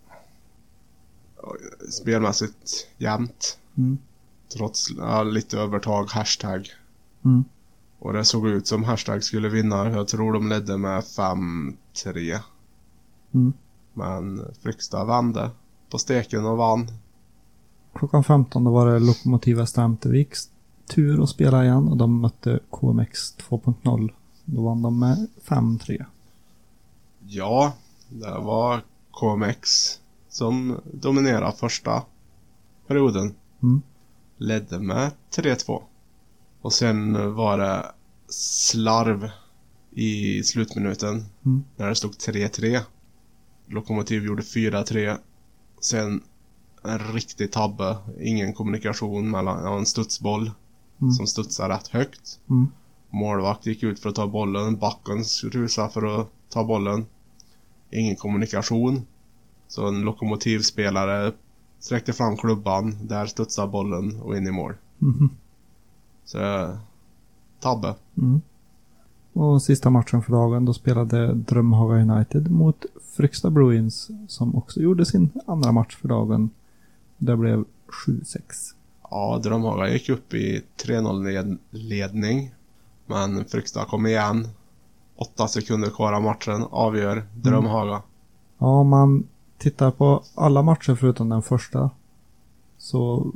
Spelmässigt 1.89 2.87
jämnt. 2.97 3.57
Mm. 3.77 3.97
Trots 4.57 4.91
ja, 4.97 5.23
lite 5.23 5.57
övertag, 5.57 6.09
hashtag. 6.11 6.67
Mm. 7.25 7.43
Och 8.01 8.13
det 8.13 8.25
såg 8.25 8.47
ut 8.47 8.67
som 8.67 8.83
hashtag 8.83 9.23
skulle 9.23 9.49
vinna. 9.49 9.89
Jag 9.89 10.07
tror 10.07 10.33
de 10.33 10.49
ledde 10.49 10.77
med 10.77 11.03
5-3. 11.03 12.39
Mm. 13.33 13.53
Men 13.93 14.45
Fryksta 14.61 15.05
vände 15.05 15.49
på 15.89 15.97
steken 15.97 16.45
och 16.45 16.57
vann. 16.57 16.87
Klockan 17.93 18.23
15 18.23 18.63
då 18.63 18.71
var 18.71 18.87
det 18.87 18.99
Lokomotiv 18.99 19.57
Västra 19.57 19.83
Ämterviks 19.83 20.49
tur 20.87 21.23
att 21.23 21.29
spela 21.29 21.63
igen 21.63 21.87
och 21.87 21.97
de 21.97 22.21
mötte 22.21 22.59
KMX 22.69 23.37
2.0. 23.37 24.09
Då 24.45 24.61
vann 24.61 24.81
de 24.81 24.99
med 24.99 25.27
5-3. 25.45 26.05
Ja, 27.27 27.73
det 28.09 28.39
var 28.39 28.81
KMX 29.11 29.69
som 30.29 30.79
dominerade 30.93 31.51
första 31.57 32.03
perioden. 32.87 33.35
Mm. 33.63 33.81
Ledde 34.37 34.79
med 34.79 35.11
3-2. 35.35 35.81
Och 36.61 36.73
sen 36.73 37.33
var 37.35 37.57
det 37.57 37.91
slarv 38.29 39.29
i 39.91 40.43
slutminuten. 40.43 41.25
Mm. 41.45 41.63
När 41.75 41.89
det 41.89 41.95
stod 41.95 42.11
3-3. 42.11 42.79
Lokomotiv 43.67 44.25
gjorde 44.25 44.41
4-3. 44.41 45.17
Sen 45.81 46.21
en 46.83 46.99
riktig 46.99 47.51
tabbe. 47.51 47.97
Ingen 48.19 48.53
kommunikation 48.53 49.31
mellan, 49.31 49.63
ja, 49.63 49.77
en 49.77 49.85
studsboll. 49.85 50.51
Mm. 51.01 51.11
Som 51.11 51.27
studsade 51.27 51.73
rätt 51.73 51.87
högt. 51.87 52.39
Mm. 52.49 52.67
Målvakt 53.09 53.65
gick 53.65 53.83
ut 53.83 53.99
för 53.99 54.09
att 54.09 54.15
ta 54.15 54.27
bollen. 54.27 54.77
Backen 54.77 55.23
rusade 55.51 55.89
för 55.89 56.21
att 56.21 56.27
ta 56.49 56.63
bollen. 56.63 57.05
Ingen 57.91 58.15
kommunikation. 58.15 59.01
Så 59.67 59.87
en 59.87 60.01
lokomotivspelare 60.01 61.33
sträckte 61.79 62.13
fram 62.13 62.37
klubban. 62.37 63.07
Där 63.07 63.25
studsade 63.25 63.71
bollen 63.71 64.21
och 64.21 64.37
in 64.37 64.47
i 64.47 64.51
mål. 64.51 64.73
Mhm. 64.97 65.29
Så 66.25 66.39
eh, 66.39 66.69
tabbe. 67.59 67.95
Mm. 68.17 68.41
Och 69.33 69.61
sista 69.61 69.89
matchen 69.89 70.21
för 70.21 70.31
dagen 70.31 70.65
då 70.65 70.73
spelade 70.73 71.33
Drömhaga 71.33 71.95
United 71.95 72.51
mot 72.51 72.85
Fryksta 73.17 73.49
Bruins 73.49 74.09
som 74.27 74.55
också 74.55 74.79
gjorde 74.79 75.05
sin 75.05 75.29
andra 75.45 75.71
match 75.71 75.95
för 76.01 76.07
dagen. 76.07 76.49
Det 77.17 77.37
blev 77.37 77.65
7-6. 78.07 78.41
Ja, 79.09 79.39
Drömhaga 79.43 79.89
gick 79.89 80.09
upp 80.09 80.33
i 80.33 80.63
3-0 80.85 81.23
led- 81.23 81.57
ledning. 81.69 82.51
Men 83.05 83.45
Fryksta 83.45 83.85
kom 83.85 84.05
igen. 84.05 84.47
Åtta 85.15 85.47
sekunder 85.47 85.89
kvar 85.89 86.13
av 86.13 86.21
matchen. 86.23 86.63
Avgör 86.71 87.23
Drömhaga. 87.35 88.01
Ja, 88.57 88.67
om 88.67 88.87
man 88.89 89.27
tittar 89.57 89.91
på 89.91 90.23
alla 90.35 90.61
matcher 90.61 90.95
förutom 90.95 91.29
den 91.29 91.41
första 91.41 91.89
så 92.77 93.31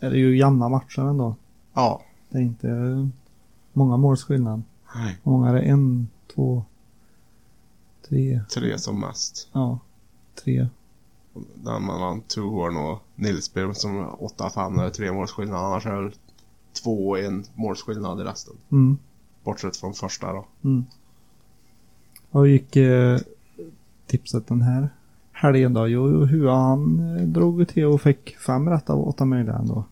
är 0.00 0.10
det 0.10 0.18
ju 0.18 0.38
jämna 0.38 0.68
matcher 0.68 1.00
ändå. 1.00 1.36
Ja. 1.74 2.02
Det 2.28 2.38
är 2.38 2.42
inte 2.42 3.08
många 3.72 3.96
måls 3.96 4.24
skillnad. 4.24 4.62
Nej. 4.94 5.18
Många 5.22 5.48
är 5.48 5.54
det? 5.54 5.60
En, 5.60 6.08
två, 6.34 6.64
tre, 8.08 8.40
Tre 8.54 8.78
som 8.78 9.00
mest. 9.00 9.48
ja, 9.52 9.78
tre. 10.44 10.68
Den 11.54 11.86
mellan 11.86 12.20
Tuhorn 12.20 12.76
och 12.76 12.98
Nilsby 13.14 13.60
som 13.74 14.04
8-5 14.06 14.82
är 14.82 14.90
tre 14.90 15.12
målsskillnad. 15.12 15.64
Annars 15.64 15.86
är 15.86 16.02
det 16.02 16.12
två 16.82 17.08
och 17.08 17.18
en 17.18 17.44
målsskillnad 17.54 18.20
i 18.20 18.24
resten. 18.24 18.54
Mm. 18.72 18.98
Bortsett 19.44 19.76
från 19.76 19.94
första 19.94 20.32
då. 20.32 20.46
Mm. 20.64 20.84
Och 22.30 22.48
gick 22.48 22.76
eh, 22.76 23.18
tipset 24.06 24.46
den 24.46 24.62
här 24.62 24.88
helgen 25.32 25.74
då? 25.74 25.88
Jo, 25.88 26.24
hur 26.24 26.48
han 26.48 26.98
eh, 27.16 27.22
drog 27.22 27.68
till 27.68 27.84
och 27.84 28.00
fick 28.02 28.36
fem 28.36 28.68
rätt 28.68 28.90
av 28.90 29.08
åtta 29.08 29.24
möjliga 29.24 29.54
ändå. 29.54 29.84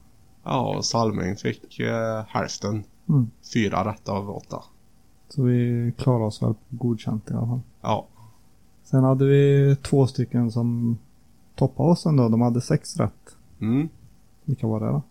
Ja, 0.50 0.76
och 0.76 0.84
Salming 0.84 1.36
fick 1.36 1.80
eh, 1.80 2.24
hälften. 2.28 2.84
Mm. 3.08 3.30
Fyra 3.54 3.90
rätt 3.90 4.08
av 4.08 4.30
åtta. 4.30 4.62
Så 5.28 5.42
vi 5.42 5.92
klarade 5.98 6.24
oss 6.24 6.42
väl 6.42 6.54
godkänt 6.68 7.30
i 7.30 7.34
alla 7.34 7.46
fall. 7.46 7.60
Ja. 7.80 8.06
Sen 8.84 9.04
hade 9.04 9.24
vi 9.24 9.76
två 9.82 10.06
stycken 10.06 10.50
som 10.50 10.98
toppade 11.56 11.90
oss 11.90 12.06
ändå. 12.06 12.28
De 12.28 12.40
hade 12.40 12.60
sex 12.60 12.96
rätt. 12.96 13.36
Mm. 13.60 13.88
Vilka 14.44 14.66
var 14.66 14.80
det 14.80 14.86
då? 14.86 15.02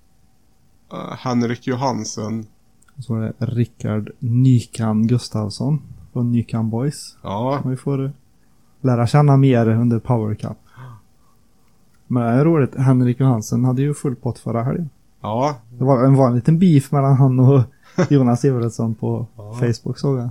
Eh, 0.98 1.14
Henrik 1.18 1.68
Johansen. 1.68 2.46
Och 2.98 3.04
så 3.04 3.14
var 3.14 3.22
det 3.22 3.46
Rickard 3.46 4.12
Nykan 4.20 5.08
Gustafsson 5.08 5.82
från 6.14 6.32
Nykan 6.32 6.70
Boys. 6.70 7.18
Ja, 7.24 7.60
Som 7.62 7.72
vi 7.72 7.78
får 7.78 8.12
lära 8.82 9.08
känna 9.08 9.38
mer 9.38 9.68
under 9.68 10.00
Power 10.00 10.36
Cup. 10.36 10.58
Men 12.08 12.24
det 12.24 12.30
är 12.30 12.46
roligt. 12.46 12.76
Henrik 12.76 13.20
Johansen 13.20 13.66
hade 13.66 13.82
ju 13.82 13.94
full 13.94 14.16
pott 14.16 14.40
förra 14.40 14.64
helgen. 14.64 14.90
Ja, 15.22 15.56
Det 15.70 15.84
var 15.84 16.04
en, 16.06 16.16
en 16.16 16.36
liten 16.36 16.60
beef 16.60 16.92
mellan 16.92 17.16
han 17.16 17.40
och 17.40 17.62
Jonas 18.10 18.46
Evertsson 18.46 18.96
på 18.96 19.28
Ja. 19.38 19.54
Facebook 19.54 19.98
såg 20.00 20.18
jag. 20.20 20.30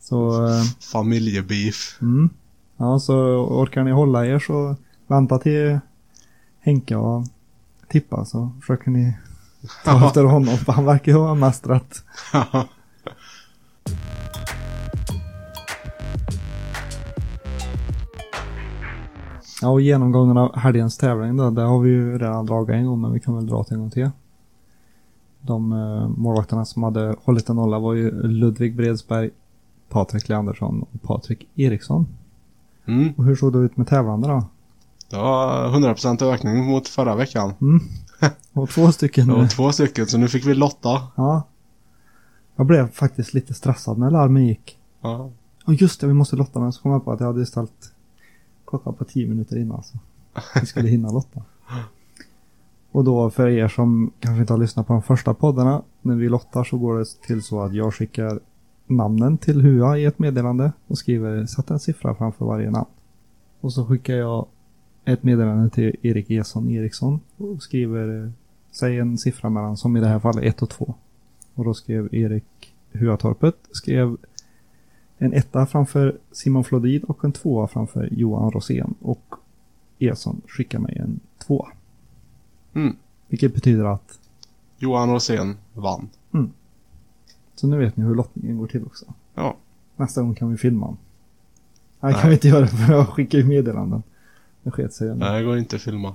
Så, 0.00 0.46
eh, 0.46 0.62
familjebeef. 0.92 1.98
mm. 2.02 2.28
Ja, 2.76 2.98
så 2.98 3.14
orkar 3.36 3.84
ni 3.84 3.90
hålla 3.90 4.26
er 4.26 4.38
så 4.38 4.76
vänta 5.06 5.38
till 5.38 5.78
Henke 6.60 6.96
och 6.96 7.24
tippa 7.88 8.24
så 8.24 8.50
försöker 8.60 8.90
ni 8.90 9.16
ta 9.84 10.06
efter 10.06 10.24
honom. 10.24 10.56
För 10.56 10.72
han 10.72 10.84
verkar 10.84 11.12
ju 11.12 11.18
ha 11.18 11.34
mest 11.34 11.66
rätt. 11.66 12.02
Ja, 19.64 19.70
och 19.70 19.80
genomgången 19.80 20.36
av 20.36 20.56
helgens 20.56 20.98
tävling 20.98 21.36
då, 21.36 21.50
det 21.50 21.62
har 21.62 21.80
vi 21.80 21.90
ju 21.90 22.18
redan 22.18 22.46
dragit 22.46 22.74
en 22.74 22.86
gång, 22.86 23.00
men 23.00 23.12
vi 23.12 23.20
kan 23.20 23.36
väl 23.36 23.46
dra 23.46 23.64
det 23.68 23.74
en 23.74 23.80
gång 23.80 23.90
till. 23.90 24.10
De 25.40 25.72
eh, 25.72 26.08
målvakterna 26.08 26.64
som 26.64 26.82
hade 26.82 27.16
hållit 27.24 27.48
en 27.48 27.56
nolla 27.56 27.78
var 27.78 27.94
ju 27.94 28.22
Ludvig 28.22 28.76
Bredsberg, 28.76 29.30
Patrik 29.88 30.28
Leandersson 30.28 30.82
och 30.82 31.02
Patrik 31.02 31.48
Eriksson. 31.54 32.06
Mm. 32.86 33.12
Och 33.16 33.24
hur 33.24 33.36
såg 33.36 33.52
det 33.52 33.58
ut 33.58 33.76
med 33.76 33.86
tävlande 33.86 34.28
då? 34.28 34.44
Det 35.10 35.16
var 35.16 35.68
100% 35.68 36.32
ökning 36.32 36.64
mot 36.64 36.88
förra 36.88 37.16
veckan. 37.16 37.52
Mm. 37.60 37.80
Och 38.52 38.70
två 38.70 38.92
stycken. 38.92 39.26
Det 39.26 39.34
var 39.34 39.46
två 39.46 39.72
stycken, 39.72 40.06
så 40.06 40.18
nu 40.18 40.28
fick 40.28 40.46
vi 40.46 40.54
lotta. 40.54 41.02
Ja. 41.14 41.42
Jag 42.56 42.66
blev 42.66 42.90
faktiskt 42.90 43.34
lite 43.34 43.54
stressad 43.54 43.98
när 43.98 44.10
larmen 44.10 44.46
gick. 44.46 44.78
Ja. 45.00 45.30
Och 45.64 45.74
just 45.74 46.00
det, 46.00 46.06
vi 46.06 46.14
måste 46.14 46.36
lotta. 46.36 46.60
Men 46.60 46.72
så 46.72 46.82
kom 46.82 46.92
jag 46.92 47.04
på 47.04 47.12
att 47.12 47.20
jag 47.20 47.26
hade 47.26 47.46
ställt 47.46 47.93
klockan 48.66 48.94
på 48.94 49.04
tio 49.04 49.28
minuter 49.28 49.58
innan. 49.58 49.82
Så 49.82 49.98
vi 50.60 50.66
skulle 50.66 50.88
hinna 50.88 51.10
lotta. 51.10 51.42
Och 52.92 53.04
då 53.04 53.30
för 53.30 53.48
er 53.48 53.68
som 53.68 54.12
kanske 54.20 54.40
inte 54.40 54.52
har 54.52 54.60
lyssnat 54.60 54.86
på 54.86 54.92
de 54.92 55.02
första 55.02 55.34
poddarna. 55.34 55.82
När 56.02 56.14
vi 56.14 56.28
lottar 56.28 56.64
så 56.64 56.78
går 56.78 56.98
det 56.98 57.04
till 57.26 57.42
så 57.42 57.60
att 57.60 57.74
jag 57.74 57.94
skickar 57.94 58.40
namnen 58.86 59.38
till 59.38 59.60
HUA 59.60 59.98
i 59.98 60.04
ett 60.04 60.18
meddelande. 60.18 60.72
Och 60.86 60.98
skriver, 60.98 61.46
sätt 61.46 61.70
en 61.70 61.78
siffra 61.78 62.14
framför 62.14 62.44
varje 62.44 62.70
namn. 62.70 62.90
Och 63.60 63.72
så 63.72 63.86
skickar 63.86 64.14
jag 64.14 64.46
ett 65.04 65.22
meddelande 65.22 65.70
till 65.70 65.96
Erik 66.02 66.30
Eson 66.30 66.70
Eriksson. 66.70 67.20
Och 67.36 67.62
skriver, 67.62 68.32
säg 68.72 68.98
en 68.98 69.18
siffra 69.18 69.50
mellan, 69.50 69.76
som 69.76 69.96
i 69.96 70.00
det 70.00 70.08
här 70.08 70.18
fallet 70.18 70.44
1 70.44 70.62
och 70.62 70.70
2. 70.70 70.94
Och 71.54 71.64
då 71.64 71.74
skrev 71.74 72.14
Erik 72.14 72.74
Huatorpet, 72.92 73.56
skrev 73.70 74.16
en 75.18 75.32
etta 75.32 75.66
framför 75.66 76.18
Simon 76.32 76.64
Flodin 76.64 77.04
och 77.04 77.24
en 77.24 77.32
tvåa 77.32 77.66
framför 77.68 78.08
Johan 78.12 78.50
Rosén. 78.50 78.94
Och 79.00 79.34
Eson 79.98 80.40
skickar 80.48 80.78
mig 80.78 80.98
en 80.98 81.20
tvåa. 81.46 81.68
Mm. 82.74 82.96
Vilket 83.28 83.54
betyder 83.54 83.84
att, 83.84 84.18
Johan 84.78 85.10
Rosén 85.12 85.56
vann. 85.72 86.08
så 87.54 87.66
nu 87.66 87.78
vet 87.78 87.96
ni 87.96 88.04
hur 88.04 88.14
lottningen 88.14 88.58
går 88.58 88.66
till 88.66 88.84
också. 88.86 89.04
Ja. 89.34 89.56
Nästa 89.96 90.22
gång 90.22 90.34
kan 90.34 90.50
vi 90.50 90.56
filma. 90.56 90.86
Nej, 90.86 90.96
det 92.00 92.06
Nej. 92.08 92.14
kan 92.20 92.28
vi 92.30 92.34
inte 92.34 92.48
göra 92.48 92.66
för 92.66 92.92
jag 92.92 93.08
skickar 93.08 93.38
ju 93.38 93.44
meddelanden. 93.44 94.02
Det 94.62 94.70
sket 94.70 94.92
sig. 94.92 95.16
Nej, 95.16 95.38
det 95.40 95.46
går 95.46 95.58
inte 95.58 95.76
att 95.76 95.82
filma. 95.82 96.14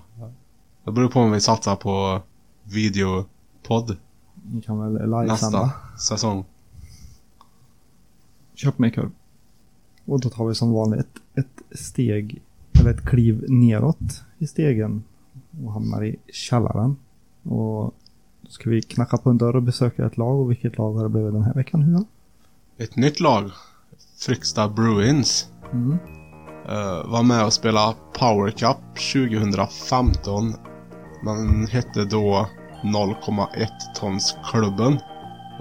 Det 0.84 0.92
beror 0.92 1.08
på 1.08 1.20
om 1.20 1.32
vi 1.32 1.42
satsar 1.42 1.76
på 1.76 2.22
videopodd 2.64 3.98
Ni 4.52 4.62
kan 4.62 4.80
väl 4.80 4.94
nästa 4.94 5.22
livesända. 5.22 5.72
säsong. 6.00 6.46
Köp 8.60 8.80
mig 8.80 8.92
korv. 8.92 9.12
Och 10.06 10.20
då 10.20 10.30
tar 10.30 10.48
vi 10.48 10.56
som 10.56 10.74
vanligt 10.74 11.00
ett, 11.00 11.46
ett 11.46 11.80
steg, 11.80 12.42
eller 12.80 12.92
ett 12.92 13.06
kliv 13.06 13.46
neråt 13.48 14.24
i 14.38 14.48
stegen. 14.48 15.04
Och 15.64 15.74
hamnar 15.74 16.04
i 16.04 16.16
källaren. 16.34 16.98
Och 17.44 17.94
då 18.42 18.50
ska 18.50 18.70
vi 18.70 18.82
knacka 18.82 19.18
på 19.18 19.30
en 19.30 19.38
dörr 19.38 19.56
och 19.56 19.64
besöka 19.64 20.06
ett 20.06 20.18
lag. 20.18 20.40
Och 20.40 20.52
vilket 20.52 20.78
lag 20.78 20.94
har 20.94 21.04
det 21.04 21.10
blivit 21.10 21.34
den 21.34 21.44
här 21.44 21.54
veckan? 21.54 21.82
Hur? 21.82 22.04
Ett 22.78 22.96
nytt 22.96 23.20
lag. 23.20 23.52
Fryksta 24.18 24.70
Bruins. 24.70 25.50
Mm. 25.74 25.98
eh, 26.66 27.12
var 27.12 27.24
med 27.24 27.46
och 27.46 27.54
spelade 27.54 27.96
Power 28.20 28.52
Cup 28.52 28.78
2015. 29.14 30.54
Man 31.24 31.68
hette 31.68 32.06
då 32.06 32.48
0,1 32.84 33.68
tons 33.96 34.38
klubben. 34.52 35.00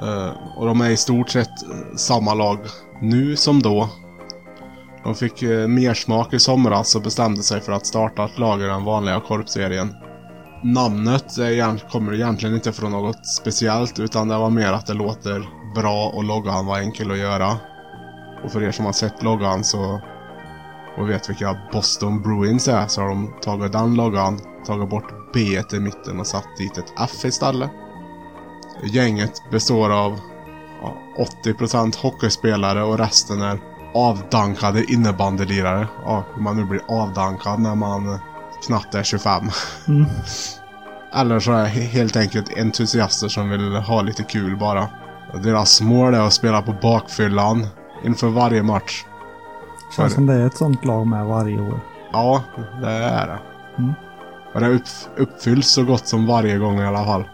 Eh, 0.02 0.30
och 0.56 0.66
de 0.66 0.80
är 0.80 0.90
i 0.90 0.96
stort 0.96 1.30
sett 1.30 1.62
eh, 1.62 1.96
samma 1.96 2.34
lag 2.34 2.58
nu 3.00 3.36
som 3.36 3.62
då. 3.62 3.88
De 5.04 5.14
fick 5.14 5.42
uh, 5.42 5.68
mer 5.68 5.94
smak 5.94 6.34
i 6.34 6.38
somras 6.38 6.94
och 6.94 7.02
bestämde 7.02 7.42
sig 7.42 7.60
för 7.60 7.72
att 7.72 7.86
starta 7.86 8.24
ett 8.24 8.38
lag 8.38 8.60
i 8.60 8.64
den 8.64 8.84
vanliga 8.84 9.20
korpserien. 9.20 9.94
Namnet 10.62 11.38
är, 11.38 11.90
kommer 11.90 12.14
egentligen 12.14 12.54
inte 12.54 12.72
från 12.72 12.90
något 12.90 13.26
speciellt 13.26 13.98
utan 13.98 14.28
det 14.28 14.38
var 14.38 14.50
mer 14.50 14.72
att 14.72 14.86
det 14.86 14.94
låter 14.94 15.48
bra 15.74 16.08
och 16.08 16.24
loggan 16.24 16.66
var 16.66 16.78
enkel 16.78 17.10
att 17.10 17.18
göra. 17.18 17.56
Och 18.44 18.52
för 18.52 18.62
er 18.62 18.72
som 18.72 18.84
har 18.84 18.92
sett 18.92 19.22
loggan 19.22 19.64
så 19.64 20.00
och 20.98 21.10
vet 21.10 21.30
vilka 21.30 21.56
Boston 21.72 22.22
Bruins 22.22 22.68
är 22.68 22.86
så 22.86 23.00
har 23.00 23.08
de 23.08 23.34
tagit 23.42 23.72
den 23.72 23.94
loggan, 23.94 24.40
tagit 24.66 24.90
bort 24.90 25.32
B 25.34 25.40
i 25.72 25.80
mitten 25.80 26.20
och 26.20 26.26
satt 26.26 26.56
dit 26.58 26.78
ett 26.78 26.92
F 27.00 27.24
istället. 27.24 27.70
Gänget 28.82 29.42
består 29.50 29.90
av 29.90 30.20
ja, 30.82 30.94
80% 31.44 32.02
hockeyspelare 32.02 32.82
och 32.82 32.98
resten 32.98 33.42
är 33.42 33.58
avdankade 33.94 34.92
innebandylirare. 34.92 35.88
Ja, 36.04 36.24
hur 36.34 36.42
man 36.42 36.56
nu 36.56 36.64
blir 36.64 36.80
avdankad 36.88 37.60
när 37.60 37.74
man 37.74 38.18
knappt 38.66 38.94
är 38.94 39.02
25. 39.02 39.50
Mm. 39.88 40.06
Eller 41.14 41.40
så 41.40 41.52
är 41.52 41.62
det 41.62 41.68
he- 41.68 41.88
helt 41.88 42.16
enkelt 42.16 42.58
entusiaster 42.58 43.28
som 43.28 43.50
vill 43.50 43.76
ha 43.76 44.02
lite 44.02 44.22
kul 44.22 44.56
bara. 44.56 44.88
Deras 45.42 45.80
mål 45.80 46.14
är 46.14 46.20
att 46.20 46.32
spela 46.32 46.62
på 46.62 46.72
bakfyllan 46.82 47.66
inför 48.04 48.28
varje 48.28 48.62
match. 48.62 49.04
Känns 49.96 50.14
som 50.14 50.26
det 50.26 50.34
är 50.34 50.46
ett 50.46 50.56
sånt 50.56 50.84
lag 50.84 51.06
med 51.06 51.26
varje 51.26 51.60
år. 51.60 51.80
Ja, 52.12 52.42
det 52.80 52.90
är 52.90 53.26
det. 53.26 53.38
Mm. 53.78 53.94
Och 54.54 54.60
det 54.60 54.68
upp, 54.68 54.82
uppfylls 55.16 55.68
så 55.68 55.84
gott 55.84 56.06
som 56.06 56.26
varje 56.26 56.58
gång 56.58 56.80
i 56.80 56.86
alla 56.86 57.04
fall. 57.04 57.24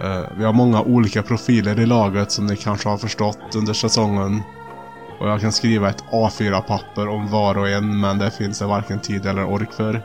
Eh, 0.00 0.20
vi 0.36 0.44
har 0.44 0.52
många 0.52 0.82
olika 0.82 1.22
profiler 1.22 1.80
i 1.80 1.86
laget 1.86 2.30
som 2.30 2.46
ni 2.46 2.56
kanske 2.56 2.88
har 2.88 2.98
förstått 2.98 3.56
under 3.56 3.72
säsongen. 3.72 4.42
Och 5.20 5.28
jag 5.28 5.40
kan 5.40 5.52
skriva 5.52 5.88
ett 5.88 6.04
A4-papper 6.12 7.08
om 7.08 7.30
var 7.30 7.58
och 7.58 7.68
en 7.68 8.00
men 8.00 8.18
det 8.18 8.30
finns 8.30 8.58
det 8.58 8.66
varken 8.66 9.00
tid 9.00 9.26
eller 9.26 9.44
ork 9.44 9.72
för. 9.72 10.02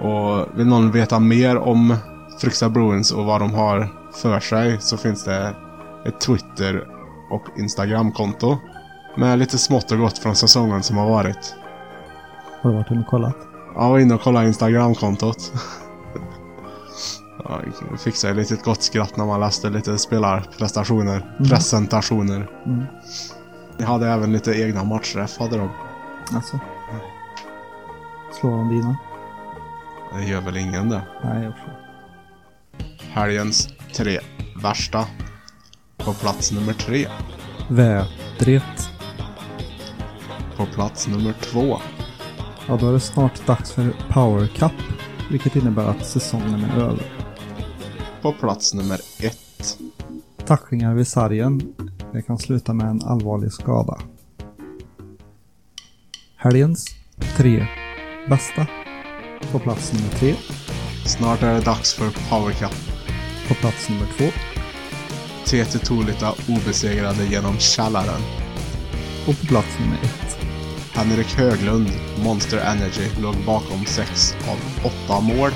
Och 0.00 0.58
vill 0.58 0.66
någon 0.66 0.92
veta 0.92 1.18
mer 1.18 1.56
om 1.56 1.96
Fryksta 2.40 2.68
Bruins 2.68 3.12
och 3.12 3.24
vad 3.24 3.40
de 3.40 3.54
har 3.54 3.88
för 4.22 4.40
sig 4.40 4.76
så 4.80 4.96
finns 4.96 5.24
det 5.24 5.54
ett 6.06 6.20
Twitter 6.20 6.86
och 7.30 7.58
Instagramkonto. 7.58 8.56
Med 9.16 9.38
lite 9.38 9.58
smått 9.58 9.92
och 9.92 9.98
gott 9.98 10.18
från 10.18 10.36
säsongen 10.36 10.82
som 10.82 10.96
har 10.96 11.08
varit. 11.08 11.54
Har 12.60 12.70
du 12.70 12.76
varit 12.76 12.90
inne 12.90 13.00
och 13.00 13.06
kollat? 13.06 13.36
Jag 13.74 13.90
var 13.90 13.98
inne 13.98 14.14
och 14.14 14.22
kollade 14.22 14.46
Instagramkontot. 14.46 15.52
Ja, 17.44 17.60
lite 18.32 18.54
ett 18.54 18.64
gott 18.64 18.82
skratt 18.82 19.16
när 19.16 19.26
man 19.26 19.40
läste 19.40 19.70
lite 19.70 19.98
spelarprestationer, 19.98 21.16
Mm. 21.38 21.48
presentationer. 21.48 22.50
Mm. 22.66 22.84
Jag 23.78 23.86
hade 23.86 24.08
även 24.08 24.32
lite 24.32 24.52
egna 24.62 24.84
matchträff 24.84 25.38
hade 25.38 25.56
de. 25.56 25.70
Alltså. 26.34 26.60
Slår 28.40 28.50
de 28.50 28.68
dina? 28.68 28.96
Det 30.14 30.24
gör 30.24 30.40
väl 30.40 30.56
ingen 30.56 30.88
det. 30.88 31.02
Nej, 31.24 31.44
jag 31.44 31.52
förstår. 31.54 31.74
Helgens 33.10 33.68
tre 33.96 34.18
värsta. 34.62 35.04
På 35.96 36.12
plats 36.14 36.52
nummer 36.52 36.72
tre. 36.72 37.06
Vädret. 37.68 38.90
På 40.56 40.66
plats 40.66 41.08
nummer 41.08 41.32
två. 41.40 41.78
Ja, 42.68 42.76
då 42.76 42.88
är 42.88 42.92
det 42.92 43.00
snart 43.00 43.46
dags 43.46 43.72
för 43.72 43.94
Power 44.08 44.46
Cup. 44.46 44.72
Vilket 45.30 45.56
innebär 45.56 45.84
att 45.90 46.06
säsongen 46.06 46.64
är 46.64 46.80
över. 46.82 47.02
På 48.22 48.32
plats 48.32 48.74
nummer 48.74 49.00
ett. 49.22 49.78
Tacklingar 50.46 50.94
vid 50.94 51.08
sargen. 51.08 51.74
Det 52.12 52.22
kan 52.22 52.38
sluta 52.38 52.74
med 52.74 52.86
en 52.86 53.02
allvarlig 53.02 53.52
skada. 53.52 53.98
Helgens 56.36 56.86
tre 57.36 57.66
bästa. 58.28 58.66
På 59.52 59.58
plats 59.58 59.92
nummer 59.92 60.08
tre. 60.08 60.34
Snart 61.06 61.42
är 61.42 61.54
det 61.54 61.60
dags 61.60 61.94
för 61.94 62.30
Power 62.30 62.52
Cup. 62.52 62.74
På 63.48 63.54
plats 63.54 63.88
nummer 63.88 64.06
två. 64.18 64.24
TT 65.44 65.78
Tolita 65.78 66.32
obesegrade 66.48 67.24
genom 67.24 67.58
källaren. 67.58 68.22
Och 69.28 69.40
på 69.40 69.46
plats 69.46 69.78
nummer 69.80 69.98
ett. 70.02 70.38
Henrik 70.94 71.34
Höglund, 71.34 71.88
Monster 72.24 72.58
Energy, 72.58 73.22
låg 73.22 73.34
bakom 73.46 73.84
sex 73.84 74.34
av 74.50 74.86
åtta 74.86 75.20
mål 75.20 75.50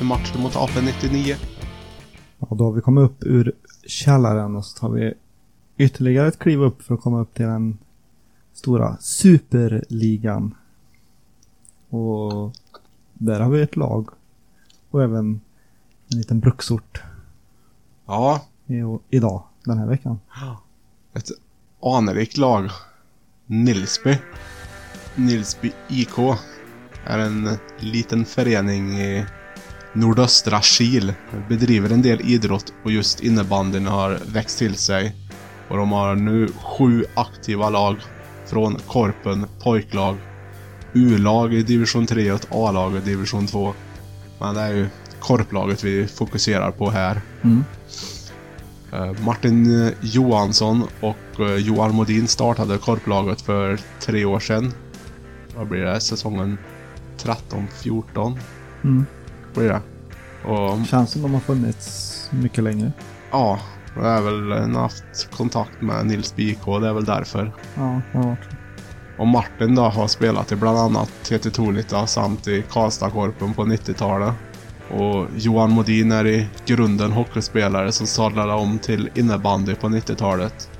i 0.00 0.04
matchen 0.04 0.42
mot 0.42 0.54
AP-99. 0.54 1.49
Ja, 2.40 2.46
då 2.50 2.64
har 2.64 2.72
vi 2.72 2.80
kommit 2.80 3.02
upp 3.10 3.24
ur 3.24 3.52
källaren 3.86 4.56
och 4.56 4.64
så 4.64 4.78
tar 4.78 4.88
vi 4.90 5.14
ytterligare 5.76 6.28
ett 6.28 6.38
kliv 6.38 6.62
upp 6.62 6.82
för 6.82 6.94
att 6.94 7.00
komma 7.00 7.20
upp 7.20 7.34
till 7.34 7.44
den 7.46 7.78
stora 8.52 8.96
superligan. 8.96 10.54
Och 11.88 12.52
där 13.14 13.40
har 13.40 13.50
vi 13.50 13.62
ett 13.62 13.76
lag. 13.76 14.08
Och 14.90 15.02
även 15.02 15.40
en 16.12 16.18
liten 16.18 16.40
bruksort 16.40 17.02
Ja, 18.06 18.46
i, 18.66 18.82
idag, 19.10 19.42
den 19.64 19.78
här 19.78 19.86
veckan. 19.86 20.18
ett 21.12 21.28
anrikt 21.82 22.36
lag. 22.36 22.70
Nilsby. 23.46 24.18
Nilsby 25.16 25.72
IK 25.88 26.18
är 27.04 27.18
en 27.18 27.48
liten 27.78 28.24
förening 28.24 28.90
i 29.00 29.26
nordöstra 29.92 30.60
Kil. 30.60 31.12
Bedriver 31.48 31.92
en 31.92 32.02
del 32.02 32.20
idrott 32.20 32.72
och 32.84 32.90
just 32.90 33.20
innebandyn 33.20 33.86
har 33.86 34.18
växt 34.32 34.58
till 34.58 34.74
sig. 34.74 35.16
Och 35.68 35.76
de 35.76 35.92
har 35.92 36.14
nu 36.14 36.48
sju 36.62 37.04
aktiva 37.14 37.70
lag. 37.70 37.96
Från 38.46 38.78
Korpen, 38.86 39.46
pojklag, 39.62 40.16
U-lag 40.92 41.54
i 41.54 41.62
division 41.62 42.06
3 42.06 42.32
och 42.32 42.40
ett 42.40 42.48
A-lag 42.50 42.96
i 42.96 43.00
division 43.00 43.46
2. 43.46 43.74
Men 44.38 44.54
det 44.54 44.60
är 44.60 44.72
ju 44.72 44.86
korplaget 45.20 45.84
vi 45.84 46.06
fokuserar 46.06 46.70
på 46.70 46.90
här. 46.90 47.20
Mm. 47.42 47.64
Eh, 48.92 49.24
Martin 49.24 49.90
Johansson 50.00 50.82
och 51.00 51.40
eh, 51.40 51.56
Johan 51.56 51.94
Modin 51.94 52.28
startade 52.28 52.78
korplaget 52.78 53.40
för 53.40 53.80
tre 54.00 54.24
år 54.24 54.40
sedan. 54.40 54.72
Vad 55.56 55.68
blir 55.68 55.80
det? 55.80 56.00
Säsongen 56.00 56.58
13-14 57.18 58.38
Mm. 58.84 59.06
Blir 59.54 59.68
det. 59.68 59.80
Och 60.48 60.86
Känns 60.86 61.10
som 61.10 61.22
de 61.22 61.34
har 61.34 61.40
funnits 61.40 62.28
mycket 62.30 62.64
längre. 62.64 62.92
ja, 63.30 63.58
jag 63.94 64.02
har 64.02 64.22
väl 64.22 64.76
haft 64.76 65.30
kontakt 65.36 65.80
med 65.80 66.06
Nils 66.06 66.36
BK, 66.36 66.66
det 66.80 66.88
är 66.88 66.92
väl 66.92 67.04
därför. 67.04 67.52
Ja, 67.74 68.00
det 68.12 68.18
har 68.18 68.24
varit. 68.26 68.48
Och 69.18 69.26
Martin 69.26 69.74
då 69.74 69.82
har 69.82 70.08
spelat 70.08 70.52
i 70.52 70.56
bland 70.56 70.78
annat 70.78 71.10
TT 71.22 71.50
Tolita 71.50 72.06
samt 72.06 72.48
i 72.48 72.64
Karlstadkorpen 72.70 73.54
på 73.54 73.62
90-talet. 73.62 74.34
Och 74.90 75.26
Johan 75.36 75.70
Modin 75.70 76.12
är 76.12 76.26
i 76.26 76.46
grunden 76.66 77.12
hockeyspelare 77.12 77.92
som 77.92 78.06
sadlade 78.06 78.52
om 78.52 78.78
till 78.78 79.10
innebandy 79.14 79.74
på 79.74 79.88
90-talet. 79.88 80.70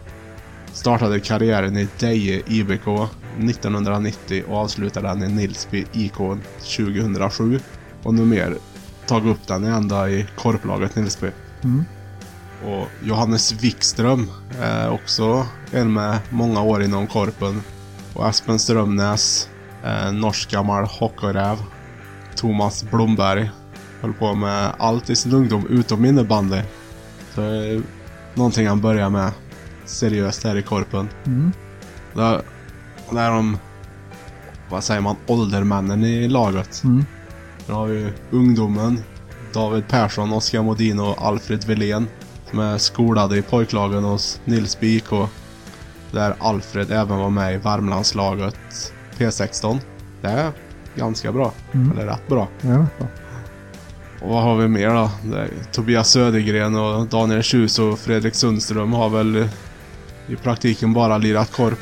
Startade 0.73 1.21
karriären 1.21 1.77
i 1.77 1.89
Deje 1.99 2.43
IBK 2.47 2.89
1990 3.39 4.45
och 4.49 4.57
avslutade 4.57 5.09
den 5.09 5.23
i 5.23 5.29
Nilsby 5.29 5.85
IK 5.93 6.17
2007. 6.77 7.61
Och 8.03 8.15
nu 8.15 8.25
mer 8.25 8.57
tagit 9.07 9.37
upp 9.37 9.47
den 9.47 9.65
ända 9.65 10.11
i 10.11 10.27
korplaget 10.37 10.97
Nilsby. 10.97 11.31
Mm. 11.65 11.85
Och 12.65 12.89
Johannes 13.03 13.53
Wikström 13.53 14.31
är 14.61 14.91
också 14.91 15.47
en 15.71 15.93
med 15.93 16.19
många 16.31 16.63
år 16.63 16.83
inom 16.83 17.07
korpen. 17.07 17.63
Och 18.15 18.29
Espen 18.29 18.59
Strömnäs, 18.59 19.49
eh, 19.85 20.13
norsk 20.13 20.51
gammal 20.51 20.85
hockeyräv. 20.85 21.57
Thomas 22.37 22.85
Blomberg 22.91 23.51
höll 24.01 24.13
på 24.13 24.35
med 24.35 24.73
allt 24.79 25.11
i 25.11 25.17
sin 25.17 25.35
ungdom 25.35 25.67
utom 25.67 26.05
innebandy. 26.05 26.61
Så 27.35 27.41
det 27.41 27.67
är 27.67 27.83
någonting 28.35 28.67
han 28.67 28.81
börjar 28.81 29.11
med 29.11 29.31
seriöst 29.85 30.45
här 30.45 30.57
i 30.57 30.63
korpen. 30.63 31.09
Mm. 31.27 31.53
Där, 32.15 32.43
där 33.11 33.31
är 33.31 33.31
de, 33.31 33.59
vad 34.69 34.85
säger 34.85 35.01
man, 35.01 35.17
åldermännen 35.27 36.05
i 36.05 36.29
laget. 36.29 36.85
Mm. 36.85 37.05
Sen 37.71 37.77
har 37.77 37.87
vi 37.87 38.13
ungdomen. 38.31 39.03
David 39.53 39.89
Persson, 39.89 40.33
Oskar 40.33 40.63
Modin 40.63 41.01
och 41.01 41.23
Alfred 41.23 41.65
Wilén. 41.65 42.09
Som 42.51 42.59
är 42.59 42.79
skolade 42.79 43.39
i 43.39 43.43
pojklagen 43.43 44.05
hos 44.05 44.41
Nilsby 44.45 44.97
IK. 44.97 45.11
Där 46.13 46.35
Alfred 46.39 46.91
även 46.91 47.19
var 47.19 47.31
med 47.31 47.55
i 47.55 47.57
Värmlandslaget 47.57 48.93
P16. 49.19 49.79
Det 50.21 50.29
är 50.29 50.53
ganska 50.95 51.33
bra. 51.33 51.53
Mm. 51.73 51.93
Eller 51.93 52.07
rätt 52.07 52.29
bra. 52.29 52.49
Bra. 52.61 52.87
Och 54.23 54.29
vad 54.29 54.43
har 54.43 54.57
vi 54.57 54.69
mer 54.69 54.89
då? 54.89 55.11
Det 55.25 55.39
är 55.39 55.49
Tobias 55.73 56.11
Södergren 56.11 56.77
och 56.77 57.07
Daniel 57.07 57.43
Tjus 57.43 57.79
och 57.79 57.99
Fredrik 57.99 58.35
Sundström 58.35 58.93
har 58.93 59.09
väl 59.09 59.49
i 60.27 60.37
praktiken 60.37 60.93
bara 60.93 61.19
lirat 61.19 61.53
korp. 61.53 61.79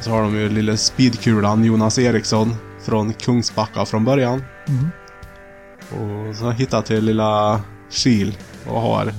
Så 0.00 0.10
har 0.10 0.22
de 0.22 0.36
ju 0.36 0.48
lille 0.48 0.76
speedkulan 0.76 1.64
Jonas 1.64 1.98
Eriksson 1.98 2.54
från 2.84 3.12
Kungsbacka 3.12 3.84
från 3.84 4.04
början. 4.04 4.42
Mm. 4.68 4.88
Och 5.90 6.36
så 6.36 6.44
har 6.44 6.52
jag 6.52 6.58
hittat 6.58 6.86
till 6.86 7.04
lilla 7.04 7.60
Kil 7.90 8.38
och 8.68 8.80
har 8.80 9.12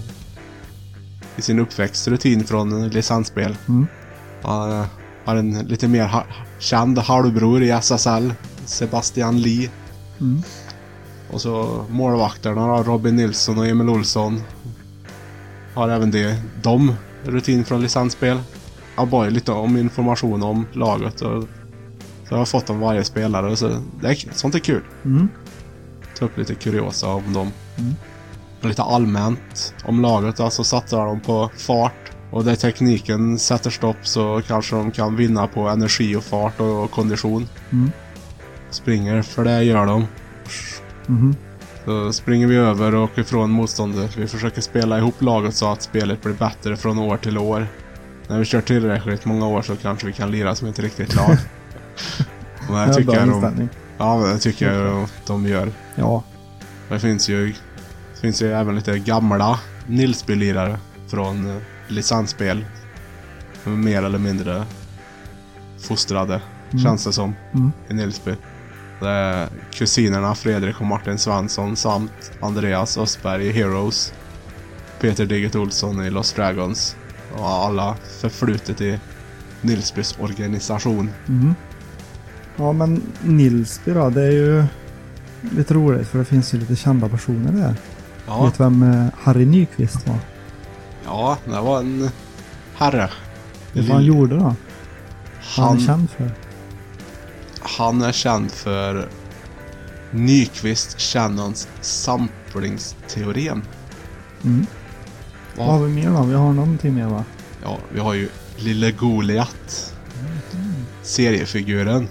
i 1.36 1.42
sin 1.42 1.60
uppväxt 1.60 2.08
rutin 2.08 2.44
från 2.44 2.90
licensspel. 2.90 3.58
Mm. 3.68 3.88
Han 4.42 4.86
har 5.26 5.36
en 5.36 5.54
lite 5.54 5.88
mer 5.88 6.06
ha- 6.06 6.26
känd 6.60 6.98
halvbror 6.98 7.64
i 7.64 7.70
SSL, 7.70 8.34
Sebastian 8.66 9.42
Lee. 9.42 9.70
Mm. 10.22 10.42
Och 11.32 11.42
så 11.42 11.86
målvakterna 11.90 12.68
då, 12.68 12.84
Robin 12.84 13.16
Nilsson 13.16 13.58
och 13.58 13.68
Emil 13.68 13.90
Olsson. 13.90 14.42
Har 15.74 15.90
även 15.90 16.12
det, 16.12 16.42
de 16.62 16.96
rutin 17.24 17.66
från 17.66 17.82
licensspel. 17.82 18.40
Jag 18.96 19.08
bara 19.08 19.30
lite 19.30 19.52
om 19.52 19.78
information 19.78 20.44
om 20.44 20.66
laget 20.74 21.22
och 21.22 21.44
så 22.28 22.36
har 22.36 22.40
jag 22.40 22.48
fått 22.48 22.70
om 22.70 22.80
varje 22.80 23.04
spelare. 23.04 23.56
Så 23.56 23.82
det 24.02 24.08
är, 24.08 24.34
sånt 24.34 24.56
är 24.56 24.60
kul. 24.60 24.82
Mm. 25.06 25.30
Ta 26.18 26.26
upp 26.26 26.38
lite 26.38 26.56
kuriosa 26.56 27.08
om 27.08 27.34
dem. 27.34 27.52
Mm. 27.78 27.96
Och 28.62 28.68
lite 28.70 28.84
allmänt 28.84 29.74
om 29.86 30.02
laget. 30.02 30.40
Alltså 30.40 30.64
satsar 30.64 31.06
de 31.06 31.20
på 31.20 31.50
fart. 31.58 32.12
Och 32.32 32.44
där 32.44 32.56
tekniken 32.56 33.40
sätter 33.40 33.70
stopp 33.70 33.98
så 34.02 34.42
kanske 34.48 34.76
de 34.76 34.92
kan 34.92 35.16
vinna 35.16 35.48
på 35.48 35.68
energi 35.68 36.16
och 36.16 36.24
fart 36.24 36.60
och 36.60 36.92
kondition. 36.92 37.48
Mm. 37.72 37.92
Springer, 38.70 39.22
för 39.22 39.44
det 39.44 39.64
gör 39.64 39.86
de. 39.86 40.06
Mhm. 41.08 41.36
Så 41.86 42.14
springer 42.14 42.48
vi 42.48 42.56
över 42.56 42.96
och 42.96 43.18
ifrån 43.18 43.50
motståndet. 43.50 44.18
Vi 44.18 44.28
försöker 44.28 44.62
spela 44.62 44.98
ihop 44.98 45.22
laget 45.22 45.56
så 45.56 45.72
att 45.72 45.82
spelet 45.82 46.24
blir 46.24 46.34
bättre 46.34 46.78
från 46.78 47.00
år 47.00 47.18
till 47.18 47.38
år. 47.38 47.68
När 48.28 48.40
vi 48.40 48.46
kör 48.46 48.62
tillräckligt 48.62 49.26
många 49.26 49.48
år 49.48 49.62
så 49.62 49.76
kanske 49.76 50.08
vi 50.08 50.14
kan 50.14 50.32
lira 50.32 50.56
som 50.56 50.68
ett 50.68 50.80
riktigt 50.80 51.16
lag. 51.16 51.38
Det 52.68 52.74
är 52.74 52.94
tycker 52.94 53.14
jag 53.14 53.28
de, 53.30 53.70
ja, 53.98 54.18
det 54.34 54.40
tycker 54.40 54.74
jag 54.74 55.08
de 55.28 55.46
gör. 55.48 55.72
Ja. 55.96 56.24
Det 56.90 57.00
finns 57.00 57.30
ju, 57.30 57.48
det 58.14 58.20
finns 58.22 58.42
ju 58.42 58.54
även 58.54 58.76
lite 58.76 59.00
gamla 59.00 59.60
Nilsby-lirare 59.88 60.78
från 61.08 61.50
eh, 61.50 61.62
licensspel. 61.88 62.66
Mer 63.64 64.04
eller 64.04 64.20
mindre 64.20 64.66
fostrade, 65.80 66.42
Mm. 66.72 66.84
känns 66.84 67.04
det 67.06 67.14
som, 67.14 67.36
Mm. 67.54 67.72
i 67.90 67.94
Nilsby. 67.94 68.36
Det 69.00 69.10
är 69.10 69.48
kusinerna 69.74 70.36
Fredrik 70.36 70.82
och 70.82 70.86
Martin 70.88 71.18
Svensson 71.20 71.76
samt 71.76 72.32
Andreas 72.42 72.98
Östberg 72.98 73.48
i 73.48 73.52
Heroes. 73.52 74.14
Peter 75.02 75.26
Digget 75.26 75.56
Olsson 75.56 76.06
i 76.06 76.10
Lost 76.10 76.36
Dragons. 76.36 76.96
Och 77.38 77.48
alla 77.50 77.96
förflutet 78.22 78.82
i 78.82 79.00
Nilsbys 79.62 80.16
organisation. 80.20 81.10
Mhm. 81.26 81.56
Ja, 82.58 82.74
men 82.74 83.02
Nilsby 83.24 83.92
då, 83.94 84.10
det 84.10 84.22
är 84.22 84.32
ju 84.32 84.64
lite 85.56 85.74
roligt 85.74 86.08
för 86.08 86.20
det 86.20 86.26
finns 86.26 86.54
ju 86.54 86.58
lite 86.60 86.76
kända 86.76 87.10
personer 87.10 87.52
där. 87.52 87.76
Ja, 88.28 88.46
Vet 88.46 88.60
vem 88.60 88.84
eh, 88.84 89.08
Harry 89.20 89.46
Nyqvist 89.46 90.08
var? 90.08 90.18
ja 91.06 91.38
det 91.46 91.62
var 91.62 91.80
en 91.80 92.10
herre. 92.76 93.02
Vet 93.02 93.12
du 93.74 93.82
vad 93.82 93.90
han 93.96 94.06
gjorde 94.06 94.36
då? 94.36 94.42
Han 94.44 94.56
Han, 95.68 95.78
är 95.78 95.82
känd 95.86 96.10
för? 96.10 96.32
Han 97.62 98.02
är 98.02 98.12
känd 98.12 98.52
för 98.52 99.08
Nyqvist 100.12 101.02
Shannons 101.02 101.68
samplingsteorem. 101.82 103.62
Mm. 104.44 104.66
Vad 105.58 105.68
har 105.68 105.80
vi 105.80 105.94
mer 105.94 106.10
då? 106.10 106.24
Vi 106.24 106.34
har 106.34 106.54
någonting 106.54 106.96
mer 106.96 107.08
va? 107.08 107.24
Ja, 107.64 107.78
vi 107.94 108.00
har 108.00 108.14
ju 108.14 108.30
Lille 108.58 108.92
Goliat. 108.92 109.94
Seriefiguren. 111.02 112.08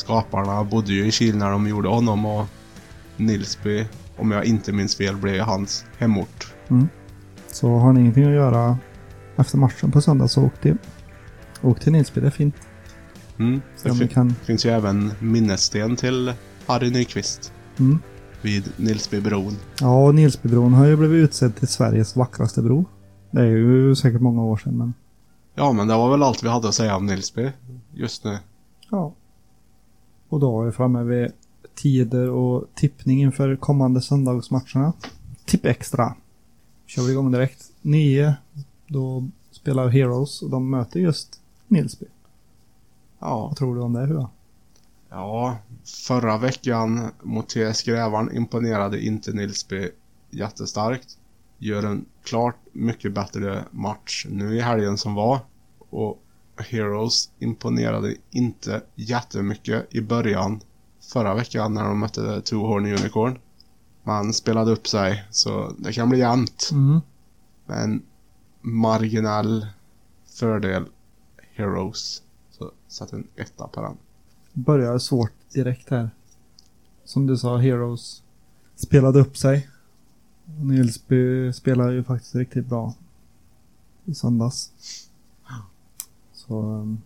Skaparna 0.00 0.64
bodde 0.64 0.92
ju 0.92 1.06
i 1.06 1.12
Kil 1.12 1.36
när 1.36 1.50
de 1.50 1.68
gjorde 1.68 1.88
honom 1.88 2.26
och 2.26 2.46
Nilsby, 3.16 3.86
om 4.16 4.30
jag 4.30 4.44
inte 4.44 4.72
minns 4.72 4.96
fel, 4.96 5.16
blev 5.16 5.40
hans 5.40 5.84
hemort. 5.98 6.54
Mm. 6.68 6.88
Så 7.52 7.68
har 7.76 7.92
ni 7.92 8.00
ingenting 8.00 8.24
att 8.24 8.30
göra 8.32 8.78
efter 9.36 9.58
matchen 9.58 9.90
på 9.92 10.00
söndag 10.00 10.28
så 10.28 10.42
åk 10.44 10.60
till, 10.60 10.76
åk 11.62 11.80
till 11.80 11.92
Nilsby, 11.92 12.20
det 12.20 12.26
är 12.26 12.30
fint. 12.30 12.54
Mm. 13.38 13.60
Det 13.82 13.94
fin- 13.94 14.08
kan... 14.08 14.34
finns 14.44 14.66
ju 14.66 14.70
även 14.70 15.12
minnessten 15.18 15.96
till 15.96 16.32
Harry 16.66 16.90
Nyqvist 16.90 17.52
Mm. 17.78 17.98
vid 18.42 18.72
Nilsbybron. 18.76 19.56
Ja, 19.80 20.04
och 20.04 20.14
Nilsbybron 20.14 20.74
har 20.74 20.86
ju 20.86 20.96
blivit 20.96 21.24
utsedd 21.24 21.56
till 21.56 21.68
Sveriges 21.68 22.16
vackraste 22.16 22.62
bro. 22.62 22.84
Det 23.30 23.40
är 23.40 23.44
ju 23.46 23.94
säkert 23.96 24.20
många 24.20 24.42
år 24.42 24.56
sedan 24.56 24.78
men... 24.78 24.94
Ja, 25.54 25.72
men 25.72 25.88
det 25.88 25.94
var 25.94 26.10
väl 26.10 26.22
allt 26.22 26.42
vi 26.42 26.48
hade 26.48 26.68
att 26.68 26.74
säga 26.74 26.96
om 26.96 27.06
Nilsby 27.06 27.50
just 27.94 28.24
nu. 28.24 28.38
Ja. 28.90 29.14
Och 30.30 30.40
då 30.40 30.62
är 30.62 30.66
vi 30.66 30.72
framme 30.72 31.02
vid 31.02 31.32
tider 31.74 32.30
och 32.30 32.64
tippning 32.74 33.20
inför 33.20 33.56
kommande 33.56 34.00
söndagsmatcherna. 34.00 34.92
Tipp 35.44 35.66
extra. 35.66 36.14
Kör 36.86 37.02
vi 37.02 37.12
igång 37.12 37.32
direkt. 37.32 37.72
Nio. 37.82 38.34
Då 38.86 39.28
spelar 39.50 39.88
Heroes 39.88 40.42
och 40.42 40.50
de 40.50 40.70
möter 40.70 41.00
just 41.00 41.40
Nilsby. 41.68 42.06
Ja, 43.18 43.46
Vad 43.46 43.56
tror 43.56 43.74
du 43.74 43.80
om 43.80 43.92
det 43.92 44.06
Hua? 44.06 44.30
Ja, 45.08 45.58
förra 46.06 46.38
veckan 46.38 47.10
mot 47.22 47.48
TS 47.48 47.82
Grävarn 47.82 48.36
imponerade 48.36 49.04
inte 49.04 49.32
Nilsby 49.32 49.90
jättestarkt. 50.30 51.18
Gör 51.58 51.82
en 51.82 52.04
klart 52.24 52.56
mycket 52.72 53.12
bättre 53.12 53.64
match 53.70 54.26
nu 54.30 54.56
i 54.56 54.60
helgen 54.60 54.98
som 54.98 55.14
var. 55.14 55.38
Och 55.90 56.22
Heroes 56.60 57.30
imponerade 57.38 58.14
inte 58.30 58.82
jättemycket 58.94 59.94
i 59.94 60.00
början 60.00 60.60
förra 61.00 61.34
veckan 61.34 61.74
när 61.74 61.84
de 61.84 61.98
mötte 62.00 62.42
Two 62.42 62.54
Horn 62.54 62.86
Unicorn. 62.86 63.38
Man 64.02 64.32
spelade 64.32 64.72
upp 64.72 64.88
sig 64.88 65.24
så 65.30 65.74
det 65.78 65.92
kan 65.92 66.08
bli 66.08 66.18
jämnt. 66.18 66.68
Mm. 66.72 67.00
Men 67.66 68.02
marginell 68.60 69.66
fördel 70.26 70.84
Heroes. 71.54 72.22
Så 72.50 72.72
satt 72.88 73.12
en 73.12 73.26
etta 73.36 73.68
på 73.68 73.82
den. 73.82 73.96
Börjar 74.52 74.98
svårt 74.98 75.32
direkt 75.52 75.90
här. 75.90 76.10
Som 77.04 77.26
du 77.26 77.36
sa, 77.36 77.56
Heroes 77.56 78.22
spelade 78.76 79.20
upp 79.20 79.36
sig. 79.36 79.68
Nilsby 80.44 81.52
spelar 81.52 81.90
ju 81.90 82.04
faktiskt 82.04 82.34
riktigt 82.34 82.66
bra 82.66 82.94
i 84.04 84.14
söndags. 84.14 84.72
Så 86.50 86.62
um, 86.62 87.02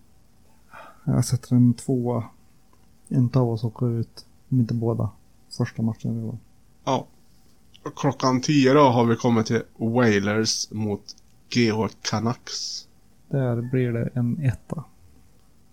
jag 1.05 1.25
sätter 1.25 1.57
en 1.57 1.75
tvåa. 1.75 2.25
En 3.09 3.31
av 3.35 3.51
oss 3.51 3.65
åker 3.65 3.91
ut, 3.91 4.27
om 4.49 4.61
inte 4.61 4.75
båda, 4.75 5.11
första 5.59 5.83
matchen 5.83 6.25
år. 6.25 6.39
Ja. 6.85 7.07
Klockan 7.97 8.41
10 8.41 8.73
då 8.73 8.81
har 8.81 9.05
vi 9.05 9.17
kommit 9.17 9.47
till 9.47 9.63
Wailers 9.77 10.71
mot 10.71 11.17
GH 11.55 11.95
Canucks. 12.03 12.89
Där 13.29 13.63
blir 13.63 13.93
det 13.93 14.11
en 14.15 14.41
etta. 14.41 14.85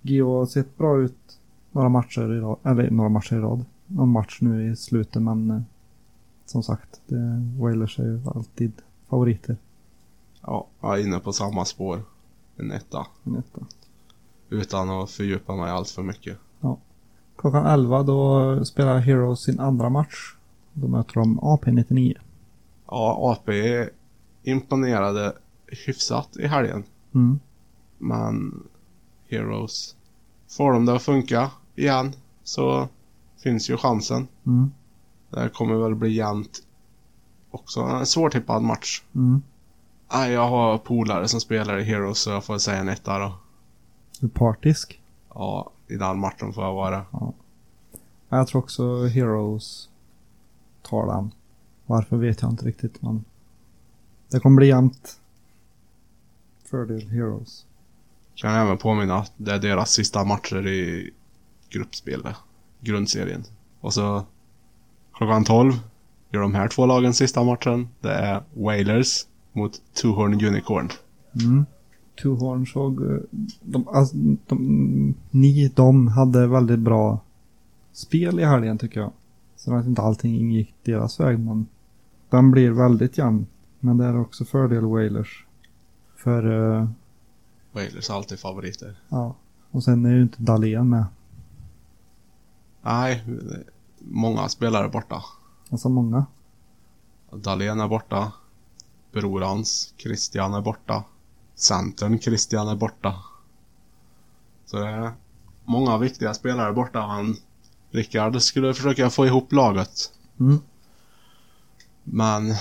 Geo 0.02 0.40
har 0.40 0.46
sett 0.46 0.78
bra 0.78 1.02
ut 1.02 1.40
några 1.72 1.90
matcher 1.90 2.34
i 2.34 2.40
rad, 2.40 2.58
eller 2.64 2.92
några 2.92 3.10
matcher 3.10 3.36
i 3.36 3.40
rad. 3.40 3.66
Någon 3.88 4.10
match 4.10 4.38
nu 4.42 4.72
i 4.72 4.76
slutet 4.76 5.22
men 5.22 5.52
eh, 5.52 5.62
som 6.46 6.64
sagt, 6.64 7.02
det, 7.08 7.52
Wailers 7.60 8.00
är 8.00 8.04
ju 8.04 8.22
alltid 8.36 8.72
favoriter. 9.10 9.58
Ja, 10.42 10.68
jag 10.82 11.00
är 11.00 11.04
inne 11.04 11.20
på 11.20 11.34
samma 11.34 11.66
spår. 11.66 12.02
En 12.62 12.72
etta. 12.72 13.08
En 13.24 13.36
etta. 13.36 13.66
Utan 14.50 14.90
att 14.90 15.12
fördjupa 15.12 15.56
mig 15.56 15.72
allt 15.72 15.90
för 15.90 16.04
mycket. 16.04 16.38
Klockan 17.42 17.66
11 17.66 18.04
då 18.04 18.66
spelar 18.66 19.00
Heroes 19.00 19.40
sin 19.40 19.60
andra 19.60 19.90
match. 19.90 20.36
Då 20.74 20.88
möter 20.88 21.14
de 21.14 21.40
AP99. 21.40 22.18
Ja, 22.88 23.18
AP 23.32 23.52
imponerade 24.44 25.34
hyfsat 25.86 26.38
i 26.38 26.48
helgen. 26.48 26.84
Mm. 27.14 27.40
Men 27.98 28.64
Heroes. 29.30 29.96
Får 30.50 30.72
de 30.72 30.86
det 30.86 30.96
att 30.96 31.02
funka 31.02 31.52
igen 31.76 32.14
så 32.44 32.88
finns 33.44 33.70
ju 33.70 33.78
chansen. 33.78 34.28
Mm. 34.46 34.72
Det 35.30 35.50
kommer 35.50 35.76
väl 35.76 35.96
bli 35.96 36.14
jämnt 36.14 36.64
också. 37.52 37.82
En 37.82 38.06
svårtippad 38.06 38.62
match. 38.62 39.04
Mm. 39.16 39.42
Nej, 40.14 40.32
jag 40.32 40.50
har 40.50 40.78
polare 40.78 41.28
som 41.28 41.42
spelar 41.42 41.78
i 41.78 41.84
Heroes 41.84 42.20
så 42.20 42.30
jag 42.30 42.44
får 42.44 42.58
säga 42.58 42.78
en 42.78 42.90
etta 42.90 43.20
då. 43.20 43.34
Du 44.20 44.28
är 44.28 44.30
partisk. 44.30 45.02
Ja, 45.34 45.72
i 45.88 45.96
den 45.96 46.20
matchen 46.20 46.54
får 46.54 46.64
jag 46.64 46.74
vara. 46.74 47.06
Ja. 47.12 47.34
Jag 48.30 48.48
tror 48.48 48.62
också 48.62 49.06
Heroes 49.06 49.90
tar 50.82 51.08
den. 51.08 51.32
Varför 51.86 52.18
vet 52.18 52.42
jag 52.42 52.52
inte 52.52 52.66
riktigt 52.66 53.02
men 53.02 53.26
det 54.32 54.40
kommer 54.40 54.56
bli 54.56 54.68
jämnt. 54.68 55.20
Fördel 56.70 57.10
Heroes. 57.10 57.66
Kan 58.36 58.56
även 58.56 58.78
påminna 58.78 59.16
att 59.16 59.34
det 59.38 59.54
är 59.54 59.60
deras 59.60 59.92
sista 59.92 60.24
matcher 60.24 60.68
i 60.68 61.12
gruppspelet. 61.70 62.36
Grundserien. 62.80 63.44
Och 63.80 63.94
så 63.94 64.26
klockan 65.14 65.44
12 65.44 65.74
gör 66.30 66.42
de 66.42 66.56
här 66.56 66.68
två 66.68 66.86
lagen 66.86 67.14
sista 67.14 67.44
matchen. 67.44 67.90
Det 68.00 68.14
är 68.14 68.44
Wailers 68.54 69.26
mot 69.54 69.82
Two 69.94 70.08
Horn 70.08 70.34
Unicorn. 70.46 70.90
Mm. 71.44 71.66
Two 72.24 72.36
Horn 72.36 72.66
såg... 72.66 73.12
eh, 73.12 73.18
De, 73.62 73.88
alltså, 73.88 74.16
de, 74.48 75.16
ni, 75.32 75.72
de 75.76 76.08
hade 76.08 76.48
väldigt 76.48 76.80
bra 76.80 77.20
spel 77.92 78.40
i 78.40 78.44
helgen 78.46 78.78
tycker 78.78 79.00
jag. 79.00 79.12
Sen 79.56 79.74
att 79.76 79.86
inte 79.86 80.02
allting 80.02 80.36
ingick 80.36 80.76
deras 80.84 81.20
väg 81.20 81.40
men 81.40 81.66
den 82.30 82.52
blir 82.52 82.72
väldigt 82.72 83.18
jämn. 83.18 83.48
Men 83.80 83.98
det 83.98 84.06
är 84.06 84.20
också 84.20 84.46
fördel 84.46 84.86
Wailers. 84.86 85.46
För, 86.16 86.76
eh, 86.80 86.90
Wailers 87.72 88.10
är 88.10 88.14
alltid 88.14 88.40
favoriter. 88.40 89.00
ja. 89.10 89.36
Och 89.72 89.84
sen 89.84 90.06
är 90.06 90.10
ju 90.16 90.22
inte 90.22 90.44
Dahlén 90.44 90.90
med. 90.90 91.06
Nej, 92.82 93.24
många 94.00 94.50
spelare 94.50 94.90
borta. 94.90 95.24
Alltså 95.70 95.90
många. 95.90 96.26
Dahlén 97.32 97.80
är 97.80 97.88
borta. 97.88 98.32
Bror 99.12 99.42
hans, 99.42 99.94
Christian, 99.98 100.54
är 100.54 100.62
borta. 100.62 101.04
Centern, 101.56 102.20
Christian, 102.20 102.68
är 102.68 102.76
borta. 102.76 103.16
Så 104.66 104.78
det 104.80 104.88
är 104.88 105.12
många 105.66 105.98
viktiga 105.98 106.34
spelare 106.34 106.74
borta. 106.74 107.00
Han, 107.00 107.36
Rickard 107.92 108.42
skulle 108.42 108.74
försöka 108.74 109.10
få 109.10 109.26
ihop 109.26 109.52
laget. 109.52 110.14
Mm. 110.40 110.60
Men... 112.04 112.52
eh, 112.52 112.58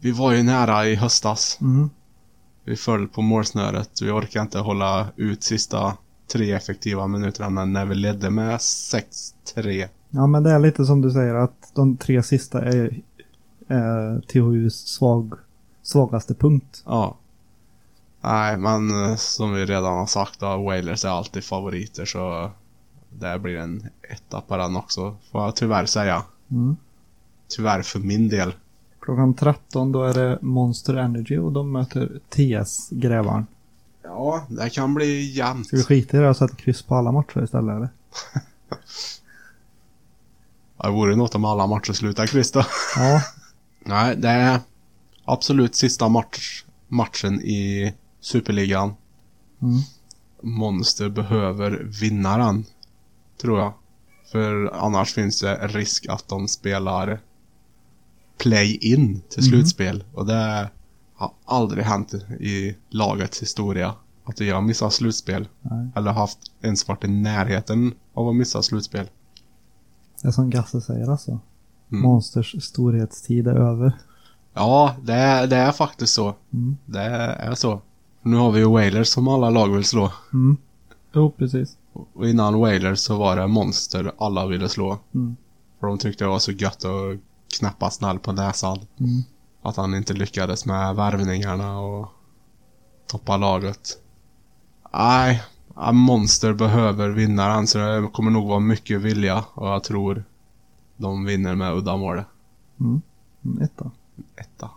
Vi 0.00 0.10
var 0.10 0.32
ju 0.32 0.42
nära 0.42 0.86
i 0.86 0.94
höstas. 0.94 1.58
Mm. 1.60 1.90
Vi 2.64 2.76
föll 2.76 3.08
på 3.08 3.22
målsnöret. 3.22 3.90
Vi 4.02 4.10
orkade 4.10 4.42
inte 4.42 4.58
hålla 4.58 5.06
ut 5.16 5.42
sista 5.42 5.96
tre 6.32 6.52
effektiva 6.52 7.06
minuterna 7.06 7.50
men 7.50 7.72
när 7.72 7.84
vi 7.86 7.94
ledde 7.94 8.30
med 8.30 8.56
6-3. 8.56 9.88
Ja 10.10 10.26
men 10.26 10.42
det 10.42 10.50
är 10.50 10.58
lite 10.58 10.84
som 10.84 11.00
du 11.00 11.10
säger 11.10 11.34
att 11.34 11.72
de 11.74 11.96
tre 11.96 12.22
sista 12.22 12.62
är, 12.64 13.00
är 13.68 14.20
THUs 14.20 14.86
svag, 14.86 15.34
svagaste 15.82 16.34
punkt. 16.34 16.82
Ja. 16.86 17.16
Nej, 18.20 18.56
men 18.56 19.04
eh, 19.04 19.16
som 19.16 19.52
vi 19.52 19.64
redan 19.64 19.98
har 19.98 20.06
sagt 20.06 20.40
då, 20.40 20.62
Wailers 20.62 21.04
är 21.04 21.08
alltid 21.08 21.44
favoriter 21.44 22.04
så 22.04 22.50
det 23.10 23.38
blir 23.38 23.56
en 23.56 23.88
etta 24.10 24.40
på 24.40 24.56
den 24.56 24.76
också, 24.76 25.16
får 25.30 25.42
jag 25.42 25.56
tyvärr 25.56 25.86
säga. 25.86 26.22
Mm. 26.50 26.76
Tyvärr 27.48 27.82
för 27.82 27.98
min 27.98 28.28
del. 28.28 28.54
Klockan 29.00 29.34
13 29.34 29.92
då 29.92 30.04
är 30.04 30.14
det 30.14 30.38
Monster 30.42 30.94
Energy 30.94 31.38
och 31.38 31.52
de 31.52 31.72
möter 31.72 32.20
TS 32.28 32.90
Grävarn. 32.90 33.46
Ja, 34.02 34.46
det 34.48 34.70
kan 34.70 34.94
bli 34.94 35.32
jämnt. 35.32 35.66
Ska 35.66 35.76
vi 35.76 35.82
skita 35.82 36.16
i 36.16 36.20
det 36.20 36.28
och 36.28 36.36
sätta 36.36 36.54
kryss 36.54 36.82
på 36.82 36.94
alla 36.94 37.12
matcher 37.12 37.44
istället 37.44 37.76
eller? 37.76 37.88
Det 40.82 40.90
vore 40.90 41.16
något 41.16 41.34
om 41.34 41.44
alla 41.44 41.66
matcher 41.66 41.92
slutar 41.92 42.26
kryss 42.26 42.52
då. 42.52 42.64
Ja. 42.96 43.22
Nej, 43.86 44.16
det 44.16 44.28
är 44.28 44.60
absolut 45.24 45.74
sista 45.74 46.08
match, 46.08 46.64
matchen 46.88 47.40
i 47.40 47.94
Superligan. 48.20 48.94
Mm. 49.62 49.80
Monster 50.42 51.08
behöver 51.08 51.70
vinna 52.00 52.38
den. 52.38 52.64
Tror 53.40 53.58
jag. 53.58 53.72
För 54.32 54.70
annars 54.74 55.12
finns 55.12 55.40
det 55.40 55.66
risk 55.66 56.06
att 56.08 56.28
de 56.28 56.48
spelar 56.48 57.20
play-in 58.38 59.22
till 59.28 59.42
Mhm. 59.42 59.50
slutspel. 59.50 60.04
Och 60.14 60.26
det 60.26 60.70
har 61.14 61.32
aldrig 61.44 61.84
hänt 61.84 62.14
i 62.40 62.76
lagets 62.90 63.42
historia. 63.42 63.94
Att 64.24 64.40
vi 64.40 64.50
har 64.50 64.60
missat 64.62 64.92
slutspel. 64.92 65.48
Nej. 65.60 65.88
Eller 65.96 66.12
haft 66.12 66.38
ens 66.62 66.88
varit 66.88 67.04
i 67.04 67.08
närheten 67.08 67.94
av 68.14 68.28
att 68.28 68.36
missa 68.36 68.62
slutspel. 68.62 69.10
Det 70.22 70.28
är 70.28 70.32
som 70.32 70.50
Gasse 70.50 70.80
säger 70.80 71.10
alltså. 71.10 71.40
Mm. 71.92 72.02
Monsters 72.02 72.64
storhetstid 72.64 73.46
är 73.46 73.54
över. 73.54 73.92
Ja, 74.54 74.94
det 75.02 75.12
är, 75.12 75.46
det 75.46 75.56
är 75.56 75.72
faktiskt 75.72 76.14
så. 76.14 76.34
Mm. 76.52 76.76
Det 76.86 77.00
är 77.00 77.54
så. 77.54 77.80
Nu 78.22 78.36
har 78.36 78.52
vi 78.52 78.60
ju 78.60 78.70
Wailers 78.70 79.08
som 79.08 79.28
alla 79.28 79.50
lag 79.50 79.68
vill 79.68 79.84
slå. 79.84 80.12
Mm. 80.32 80.56
Jo, 81.12 81.30
precis. 81.30 81.76
Och 82.14 82.28
innan 82.28 82.60
Wailers 82.60 82.98
så 82.98 83.16
var 83.16 83.36
det 83.36 83.46
Monster 83.46 84.12
alla 84.18 84.46
ville 84.46 84.68
slå. 84.68 84.98
Mm. 85.14 85.36
För 85.80 85.86
de 85.86 85.98
tyckte 85.98 86.24
det 86.24 86.28
var 86.28 86.38
så 86.38 86.52
gött 86.52 86.84
att 86.84 87.18
knäppa 87.58 87.90
snäll 87.90 88.18
på 88.18 88.32
näsan. 88.32 88.78
Mm. 89.00 89.22
Att 89.62 89.76
han 89.76 89.94
inte 89.94 90.12
lyckades 90.12 90.66
med 90.66 90.96
värvningarna 90.96 91.80
och 91.80 92.08
toppa 93.06 93.36
laget. 93.36 93.98
Nej, 94.92 95.42
Monster 95.92 96.52
behöver 96.52 97.08
vinna 97.08 97.48
den 97.48 97.66
så 97.66 97.78
det 97.78 98.08
kommer 98.12 98.30
nog 98.30 98.48
vara 98.48 98.60
mycket 98.60 99.00
vilja 99.00 99.44
och 99.54 99.68
jag 99.68 99.84
tror 99.84 100.24
de 100.96 101.24
vinner 101.24 101.54
med 101.54 101.74
uddamålet. 101.74 102.26
Mm. 102.80 103.00
Mm, 103.44 103.62
Etta. 103.62 103.90
Etta. 104.36 104.70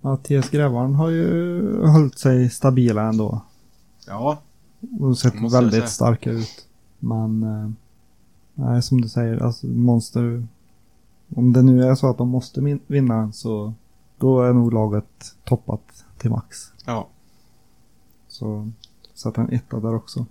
Ja, 0.00 0.16
TS 0.16 0.50
Grävarn 0.50 0.94
har 0.94 1.08
ju 1.08 1.86
hållit 1.86 2.18
sig 2.18 2.50
stabila 2.50 3.02
ändå. 3.02 3.40
Ja, 4.06 4.38
Och 5.00 5.18
sett 5.18 5.34
väldigt 5.52 5.88
starka 5.88 6.30
ut. 6.30 6.66
Men, 6.98 7.42
eh, 7.42 7.70
nej 8.54 8.82
som 8.82 9.00
du 9.00 9.08
säger, 9.08 9.42
alltså 9.42 9.66
Monster. 9.66 10.46
Om 11.34 11.52
det 11.52 11.62
nu 11.62 11.84
är 11.84 11.94
så 11.94 12.10
att 12.10 12.18
de 12.18 12.28
måste 12.28 12.78
vinna 12.86 13.32
så 13.32 13.72
då 14.18 14.42
är 14.42 14.52
nog 14.52 14.72
laget 14.72 15.34
toppat 15.44 16.04
till 16.18 16.30
max. 16.30 16.72
ja. 16.86 17.08
Så 18.28 18.70
sätta 19.14 19.40
en 19.40 19.52
etta 19.52 19.80
där 19.80 19.94
också. 19.94 20.26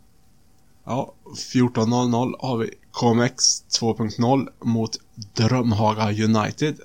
Ja, 0.90 1.14
14.00 1.54 2.34
har 2.40 2.58
vi 2.58 2.70
KMX 2.92 3.64
2.0 3.82 4.48
mot 4.62 4.92
Drömhaga 5.34 6.04
United. 6.26 6.80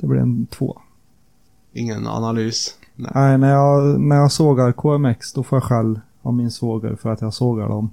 Det 0.00 0.06
blir 0.06 0.20
en 0.20 0.46
två. 0.46 0.80
Ingen 1.72 2.06
analys. 2.06 2.78
Nej. 2.94 3.10
Nej, 3.14 3.38
när 3.38 3.50
jag, 3.50 4.00
när 4.00 4.16
jag 4.16 4.32
sågar 4.32 4.72
KMX 4.72 5.32
då 5.32 5.42
får 5.42 5.56
jag 5.56 5.62
skäll 5.64 6.00
av 6.22 6.34
min 6.34 6.50
svåger 6.50 6.96
för 6.96 7.10
att 7.12 7.20
jag 7.20 7.34
sågar 7.34 7.68
dem. 7.68 7.90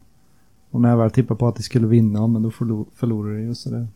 Och 0.72 0.82
när 0.82 0.90
jag 0.90 0.98
väl 0.98 1.12
tippar 1.12 1.36
på 1.36 1.48
att 1.48 1.56
de 1.56 1.64
skulle 1.64 1.88
vinna, 1.88 2.28
men 2.28 2.44
då 2.44 2.50
förlo- 2.50 2.86
förlorar 2.96 3.34
de 3.34 3.42
ju. 3.42 3.56
Så 3.56 3.70
det, 3.70 3.88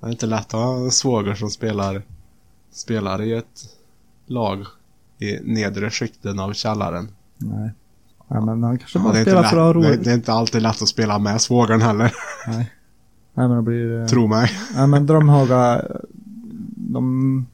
Det 0.00 0.06
är 0.06 0.10
inte 0.10 0.26
lätt 0.26 0.46
att 0.46 0.52
ha 0.52 0.76
en 0.76 0.90
svåger 0.90 1.34
som 1.34 1.50
spelar, 1.50 2.02
spelar 2.70 3.22
i 3.22 3.32
ett 3.32 3.60
lag 4.26 4.64
i 5.18 5.38
nedre 5.44 5.90
skikten 5.90 6.38
av 6.40 6.52
källaren. 6.52 7.08
nej. 7.38 7.70
Nej, 8.28 8.40
men 8.42 8.62
han 8.62 8.78
kanske 8.78 8.98
Ja, 8.98 9.02
bara 9.02 9.12
det, 9.12 9.18
inte 9.18 9.30
spelar 9.30 9.48
för 9.48 9.56
att 9.56 9.74
ha 9.74 9.82
det, 9.82 9.88
roligt. 9.88 10.04
det 10.04 10.10
är 10.10 10.14
inte 10.14 10.32
alltid 10.32 10.62
lätt 10.62 10.82
att 10.82 10.88
spela 10.88 11.18
med 11.18 11.40
svågern 11.40 11.80
heller. 11.82 12.12
Nej. 12.46 12.72
Nej, 13.34 13.48
men 13.48 13.56
det 13.56 13.62
blir... 13.62 14.00
eh, 14.00 14.06
Tro 14.06 14.26
mig. 14.26 14.50
Nej, 14.74 14.86
men 14.86 15.06
Drömhaga, 15.06 15.82
de 16.76 17.46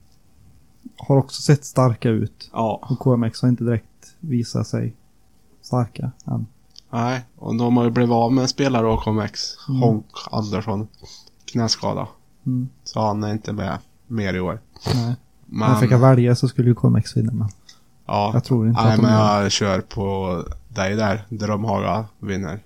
har 0.97 1.17
också 1.17 1.43
sett 1.43 1.65
starka 1.65 2.09
ut. 2.09 2.51
Ja. 2.53 2.81
Och 2.83 2.99
KMX 2.99 3.43
har 3.43 3.49
inte 3.49 3.65
direkt 3.65 3.85
visat 4.21 4.67
sig 4.67 4.95
starka 5.63 6.11
än. 6.27 6.47
Nej, 6.91 7.25
och 7.39 7.57
de 7.57 7.77
har 7.77 7.85
ju 7.85 7.91
blivit 7.91 8.13
av 8.13 8.33
med 8.33 8.51
spelare 8.51 8.87
av 8.87 8.97
KMX. 9.01 9.41
Mm. 9.69 9.81
Honk 9.83 10.07
Andersson. 10.31 10.89
Knäskada. 11.45 12.09
Mm. 12.47 12.69
Så 12.85 13.01
han 13.01 13.25
är 13.25 13.33
inte 13.33 13.53
med 13.53 13.79
mer 14.07 14.35
i 14.35 14.41
år. 14.41 14.61
Nej. 14.95 15.15
Men, 15.47 15.77
fick 15.81 15.91
jag 15.91 15.99
välja 15.99 16.35
så 16.35 16.49
skulle 16.49 16.69
ju 16.69 16.75
KMX 16.75 17.17
vinna. 17.17 17.33
Men 17.33 17.49
ja. 18.07 18.31
jag 18.35 18.45
tror 18.45 18.69
inte 18.69 18.83
Nej, 18.83 18.91
att 18.91 18.97
de 18.97 19.03
men 19.03 19.13
jag 19.15 19.51
kör 19.53 19.81
på 19.81 20.43
dig 20.75 20.97
där. 20.97 21.25
Drömhaga 21.29 22.05
vinner. 22.19 22.61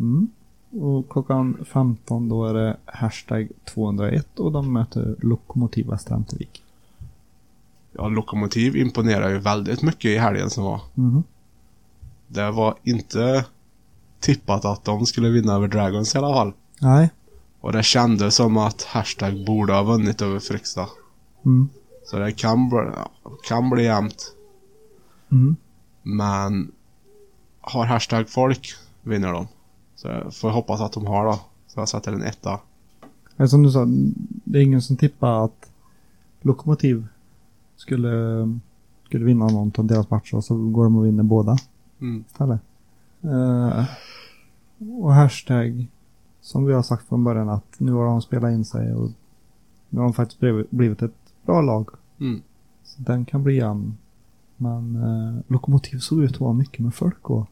Mm. 0.00 0.28
Och 0.70 1.10
klockan 1.10 1.64
15 1.64 2.28
då 2.28 2.44
är 2.44 2.54
det 2.54 2.76
hashtag 2.84 3.48
201 3.64 4.38
och 4.38 4.52
de 4.52 4.72
möter 4.72 5.16
Lokomotiv 5.18 5.86
Västra 5.86 6.16
Ämtervik. 6.16 6.62
Ja, 7.92 8.08
Lokomotiv 8.08 8.76
imponerar 8.76 9.30
ju 9.30 9.38
väldigt 9.38 9.82
mycket 9.82 10.04
i 10.04 10.18
helgen 10.18 10.50
som 10.50 10.64
var. 10.64 10.80
Mhm. 10.94 11.22
Det 12.26 12.50
var 12.50 12.74
inte 12.82 13.44
tippat 14.20 14.64
att 14.64 14.84
de 14.84 15.06
skulle 15.06 15.28
vinna 15.28 15.54
över 15.54 15.68
Dragons 15.68 16.14
i 16.14 16.18
alla 16.18 16.34
fall. 16.34 16.52
Nej. 16.80 17.10
Och 17.60 17.72
det 17.72 17.82
kändes 17.82 18.34
som 18.34 18.56
att 18.56 18.82
Hashtag 18.82 19.44
borde 19.46 19.72
ha 19.72 19.82
vunnit 19.82 20.22
över 20.22 20.38
Fryksta. 20.38 20.86
Mm. 21.44 21.68
Så 22.04 22.18
det 22.18 22.32
kan 22.32 22.68
bli, 22.68 22.78
kan 23.48 23.70
bli 23.70 23.84
jämnt. 23.84 24.34
Mm. 25.32 25.56
Men 26.02 26.72
har 27.60 27.84
Hashtag 27.84 28.28
folk 28.28 28.68
vinner 29.02 29.32
de. 29.32 29.48
Så 29.94 30.08
jag 30.08 30.34
får 30.34 30.50
hoppas 30.50 30.80
att 30.80 30.92
de 30.92 31.06
har 31.06 31.24
då. 31.24 31.40
Så 31.66 31.80
jag 31.80 31.88
sätter 31.88 32.12
en 32.12 32.22
etta. 32.22 32.60
Eller 33.36 33.46
som 33.46 33.62
du 33.62 33.70
sa, 33.70 33.86
det 34.44 34.58
är 34.58 34.62
ingen 34.62 34.82
som 34.82 34.96
tippar 34.96 35.44
att 35.44 35.70
Lokomotiv 36.40 37.06
skulle, 37.76 38.08
skulle 39.06 39.24
vinna 39.24 39.46
någon 39.46 39.72
av 39.78 39.84
deras 39.84 40.10
matcher 40.10 40.34
och 40.34 40.44
så 40.44 40.70
går 40.70 40.84
de 40.84 40.96
och 40.96 41.06
vinner 41.06 41.22
båda. 41.22 41.56
Mm. 42.00 42.24
Eller? 42.38 42.58
Eh, 43.22 43.84
och 45.02 45.12
hashtag, 45.12 45.86
som 46.40 46.64
vi 46.64 46.72
har 46.72 46.82
sagt 46.82 47.08
från 47.08 47.24
början 47.24 47.48
att 47.48 47.80
nu 47.80 47.92
har 47.92 48.04
de 48.04 48.22
spelat 48.22 48.52
in 48.52 48.64
sig 48.64 48.94
och 48.94 49.10
nu 49.88 49.98
har 49.98 50.04
de 50.04 50.12
faktiskt 50.12 50.40
blivit, 50.40 50.70
blivit 50.70 51.02
ett 51.02 51.32
bra 51.46 51.60
lag. 51.60 51.88
Mm. 52.20 52.42
Så 52.84 53.02
den 53.02 53.24
kan 53.24 53.42
bli 53.42 53.56
jämn. 53.56 53.96
Men 54.62 54.96
eh, 54.96 55.42
Lokomotiv 55.48 55.98
såg 55.98 56.22
ut 56.22 56.32
att 56.34 56.40
vara 56.40 56.52
mycket 56.52 56.80
med 56.80 56.94
folk 56.94 57.30
och 57.30 57.46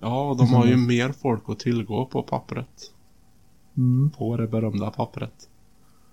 Ja, 0.00 0.30
och 0.30 0.36
de 0.36 0.48
har 0.48 0.66
ju 0.66 0.72
Mm. 0.72 0.86
mer 0.86 1.12
folk 1.12 1.42
att 1.48 1.58
tillgå 1.58 2.06
på 2.06 2.22
pappret. 2.22 2.92
mm, 3.76 4.10
På 4.10 4.36
det 4.36 4.46
berömda 4.46 4.90
pappret. 4.90 5.48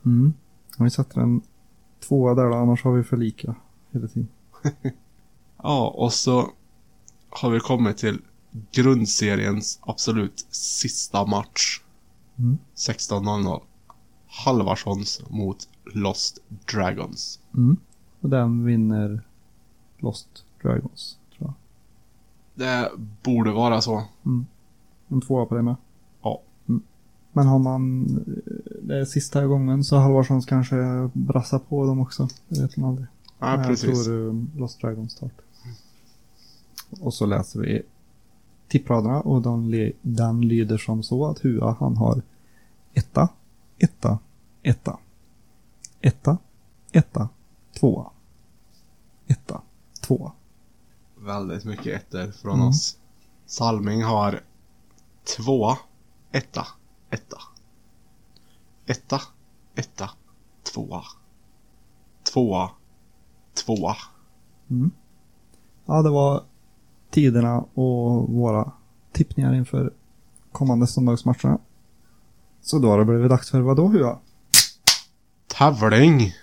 mm. 0.05 0.33
Om 0.77 0.83
vi 0.83 0.89
sätter 0.89 1.21
en 1.21 1.41
tvåa 2.07 2.35
där 2.35 2.49
då, 2.49 2.55
annars 2.55 2.83
har 2.83 2.91
vi 2.93 3.03
för 3.03 3.17
lika 3.17 3.55
hela 3.91 4.07
tiden. 4.07 4.27
Ja, 5.63 5.93
och 5.97 6.13
så 6.13 6.49
har 7.29 7.49
vi 7.49 7.59
kommit 7.59 7.97
till 7.97 8.21
grundseriens 8.71 9.79
absolut 9.81 10.47
sista 10.49 11.25
match. 11.25 11.81
Mm. 12.37 12.57
16.00. 12.75 13.61
Halvarssons 14.45 15.21
mot 15.29 15.69
Lost 15.93 16.39
Dragons. 16.73 17.39
Mm. 17.53 17.77
Och 18.21 18.29
den 18.29 18.65
vinner 18.65 19.21
Lost 20.03 20.45
Dragons, 20.61 21.17
tror 21.37 21.47
jag. 21.47 21.53
Det 22.53 22.91
borde 23.23 23.51
vara 23.51 23.81
så. 23.81 24.03
En 25.07 25.21
tvåa 25.21 25.45
på 25.45 25.55
det 25.55 25.61
med. 25.61 25.75
Ja. 26.21 26.41
Mm. 26.69 26.81
Men 27.31 27.47
har 27.47 27.59
man 27.59 28.03
eh, 28.27 28.53
det 28.81 28.99
är 28.99 29.05
sista 29.05 29.45
gången 29.45 29.83
så 29.83 29.97
Halvarssons 29.97 30.45
kanske 30.45 31.09
brassar 31.13 31.59
på 31.59 31.85
dem 31.85 31.99
också. 31.99 32.27
Det 32.47 32.61
vet 32.61 32.77
man 32.77 32.89
aldrig. 32.89 33.07
Ja, 33.39 33.57
jag 33.57 33.65
precis. 33.65 34.05
tror 34.05 34.15
um, 34.15 34.51
Lost 34.57 34.81
Dragons 34.81 35.11
start. 35.11 35.41
Och 37.01 37.13
så 37.13 37.25
läser 37.25 37.59
vi 37.59 37.81
tippraderna 38.67 39.21
och 39.21 39.41
den, 39.41 39.91
den 40.01 40.41
lyder 40.41 40.77
som 40.77 41.03
så 41.03 41.25
att 41.25 41.39
Hua 41.39 41.75
han 41.79 41.97
har 41.97 42.21
etta, 42.93 43.29
etta, 43.77 44.19
etta, 44.63 44.97
etta, 46.01 46.37
etta, 46.91 47.29
tvåa, 47.79 48.09
etta, 49.27 49.61
tvåa. 50.07 50.31
Väldigt 51.15 51.65
mycket 51.65 52.01
ettor 52.01 52.31
från 52.31 52.53
Mm. 52.55 52.67
oss. 52.67 52.97
Salming 53.45 54.03
har 54.03 54.41
tvåa, 55.37 55.77
etta, 56.31 56.67
etta. 57.09 57.37
Etta, 58.85 59.21
etta, 59.75 60.09
tvåa. 60.73 61.03
Tvåa, 62.33 62.69
tvåa. 63.65 63.95
Mm. 64.69 64.91
Ja, 65.85 66.01
det 66.01 66.09
var 66.09 66.43
tiderna 67.09 67.57
och 67.73 68.29
våra 68.29 68.71
tippningar 69.11 69.53
inför 69.53 69.93
kommande 70.51 70.87
söndagsmatcherna. 70.87 71.57
Så 72.61 72.79
då 72.79 72.89
har 72.89 72.99
det 72.99 73.05
blivit 73.05 73.29
dags 73.29 73.51
för 73.51 73.61
vad 73.61 73.77
då 73.77 73.87
Hua? 73.87 74.19
Tävling! 75.47 76.33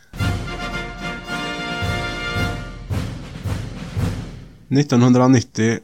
1990 4.70 5.78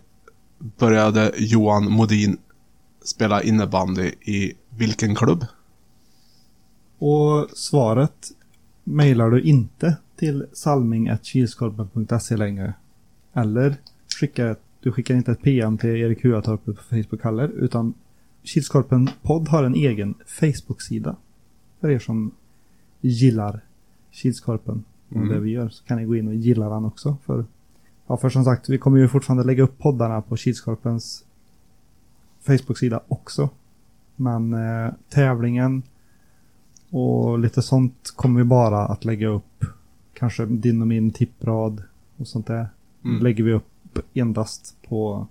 började 0.79 1.33
Johan 1.39 1.93
Modin 1.93 2.39
spela 3.05 3.43
innebandy 3.43 4.13
i 4.21 4.53
vilken 4.71 5.15
klubb? 5.15 5.45
Och 6.99 7.51
svaret 7.55 8.31
mejlar 8.85 9.31
du 9.31 9.41
inte 9.43 9.97
till 10.17 10.47
salming.kilskorpen.se 10.53 12.37
längre. 12.37 12.75
Eller 13.33 13.77
skickar, 14.21 14.57
du 14.81 14.93
skickar 14.93 15.15
inte 15.15 15.33
ett 15.33 15.43
PM 15.43 15.79
till 15.79 15.91
Erik 15.91 16.25
Huatorp 16.25 16.65
på 16.65 16.75
Facebook 16.75 17.25
heller, 17.25 17.49
utan 17.49 17.95
Kilskorpen 18.43 19.11
podd 19.23 19.49
har 19.49 19.65
en 19.65 19.75
egen 19.75 20.15
Facebook-sida. 20.27 21.17
För 21.81 21.91
er 21.91 21.99
som 21.99 22.31
gillar 23.01 23.61
Kilskorpen 24.11 24.85
och 25.09 25.17
Mm. 25.17 25.29
det 25.29 25.41
vi 25.41 25.51
gör 25.51 25.69
så 25.69 25.85
kan 25.85 25.99
ni 25.99 26.05
gå 26.05 26.17
in 26.17 26.29
och 26.29 26.35
gilla 26.35 26.69
den 26.69 26.85
också. 26.85 27.17
För, 27.27 27.45
ja, 28.07 28.17
för 28.17 28.29
som 28.29 28.45
sagt, 28.45 28.69
vi 28.69 28.79
kommer 28.79 28.99
ju 28.99 29.09
fortfarande 29.09 29.45
lägga 29.45 29.63
upp 29.63 29.79
poddarna 29.79 30.23
på 30.23 30.37
Kilskorpens 30.37 31.25
Facebook-sida 32.41 33.01
också. 33.09 33.49
Men 34.17 34.55
eh, 34.55 34.93
tävlingen 35.09 35.83
och 36.91 37.39
lite 37.39 37.63
sånt 37.63 38.13
kommer 38.17 38.41
vi 38.41 38.45
bara 38.45 38.87
att 38.87 39.05
lägga 39.05 39.29
upp. 39.29 39.65
Kanske 40.15 40.47
din 40.47 40.81
och 40.81 40.87
min 40.87 41.11
tipprad 41.11 41.83
och 42.17 42.29
sånt 42.29 42.47
där. 42.47 42.69
Mm. 43.05 43.23
Lägger 43.23 43.45
vi 43.45 43.53
upp 43.53 43.99
endast 44.15 44.77
på 44.89 45.27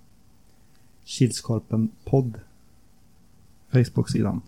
Kilskorpen 1.04 1.90
podd. 2.06 2.40
Facebook-sidan. 3.72 4.42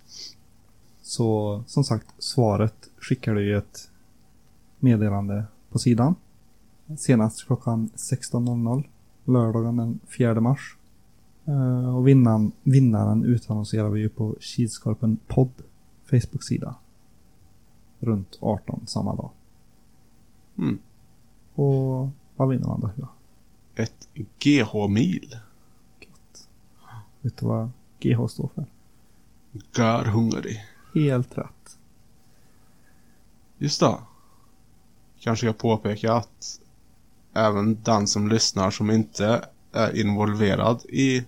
Så 1.02 1.64
som 1.68 1.84
sagt, 1.84 2.08
svaret 2.20 2.90
skickar 2.98 3.36
du 3.36 3.46
ju 3.46 3.58
ett 3.58 3.90
meddelande 4.80 5.46
på 5.72 5.80
sidan. 5.80 6.16
Senast 6.96 7.46
klockan 7.46 7.90
16.00 7.96 8.84
lördagen 9.26 9.78
den 9.78 10.00
4 10.18 10.42
mars. 10.42 10.78
Eh, 11.46 11.96
Och 11.96 12.08
vinnaren, 12.08 12.52
vinnaren 12.64 13.24
utannonserar 13.26 13.90
vi 13.90 14.00
ju 14.00 14.10
på 14.10 14.36
Kilskorpen 14.40 15.18
podd 15.28 15.52
Facebook-sida. 16.06 16.76
Runt 18.00 18.38
18 18.42 18.88
samma 18.88 19.16
dag. 19.16 19.30
Mm. 20.58 20.80
Och 21.56 22.10
vad 22.36 22.50
vinner 22.50 22.68
man 22.68 22.80
då? 22.96 23.08
Ett 23.76 24.10
GH-mil. 24.40 25.36
vet 27.22 27.38
du 27.38 27.46
vad 27.46 27.70
GH 28.00 28.28
står 28.28 28.50
för? 28.56 28.66
Gör 29.76 30.06
hungrig. 30.06 30.66
Helt 30.94 31.38
rätt. 31.38 31.78
Just 33.58 33.80
det. 33.80 33.98
Kanske 35.20 35.46
jag 35.46 35.58
påpeka 35.58 36.14
att 36.14 36.60
även 37.38 37.84
den 37.84 38.08
som 38.08 38.28
lyssnar 38.28 38.72
som 38.72 38.92
inte 38.92 39.42
är 39.74 40.00
involverad 40.00 40.82
i 40.90 41.26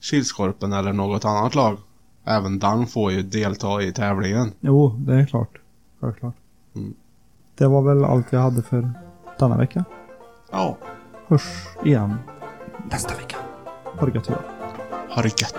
Kilskorpen 0.00 0.72
eller 0.72 0.92
något 0.92 1.24
annat 1.24 1.54
lag. 1.54 1.78
Även 2.24 2.58
den 2.58 2.86
får 2.86 3.12
ju 3.12 3.22
delta 3.22 3.82
i 3.82 3.92
tävlingen. 3.92 4.52
Jo, 4.60 4.88
det 4.98 5.14
är 5.14 5.26
klart. 5.26 5.58
Självklart. 6.00 6.34
Mm. 6.76 6.94
Det 7.54 7.66
var 7.66 7.82
väl 7.82 8.04
allt 8.04 8.26
vi 8.32 8.36
hade 8.36 8.62
för 8.62 8.92
denna 9.38 9.56
vecka. 9.56 9.84
Ja, 10.50 10.78
Hörs 11.26 11.66
igen 11.84 12.14
nästa 12.90 13.14
vecka. 13.14 13.36
Ha 13.98 14.06
det 14.06 14.14
gött 14.14 14.28
idag. 14.28 14.42
ha 15.08 15.22
det 15.22 15.40
gött. 15.42 15.54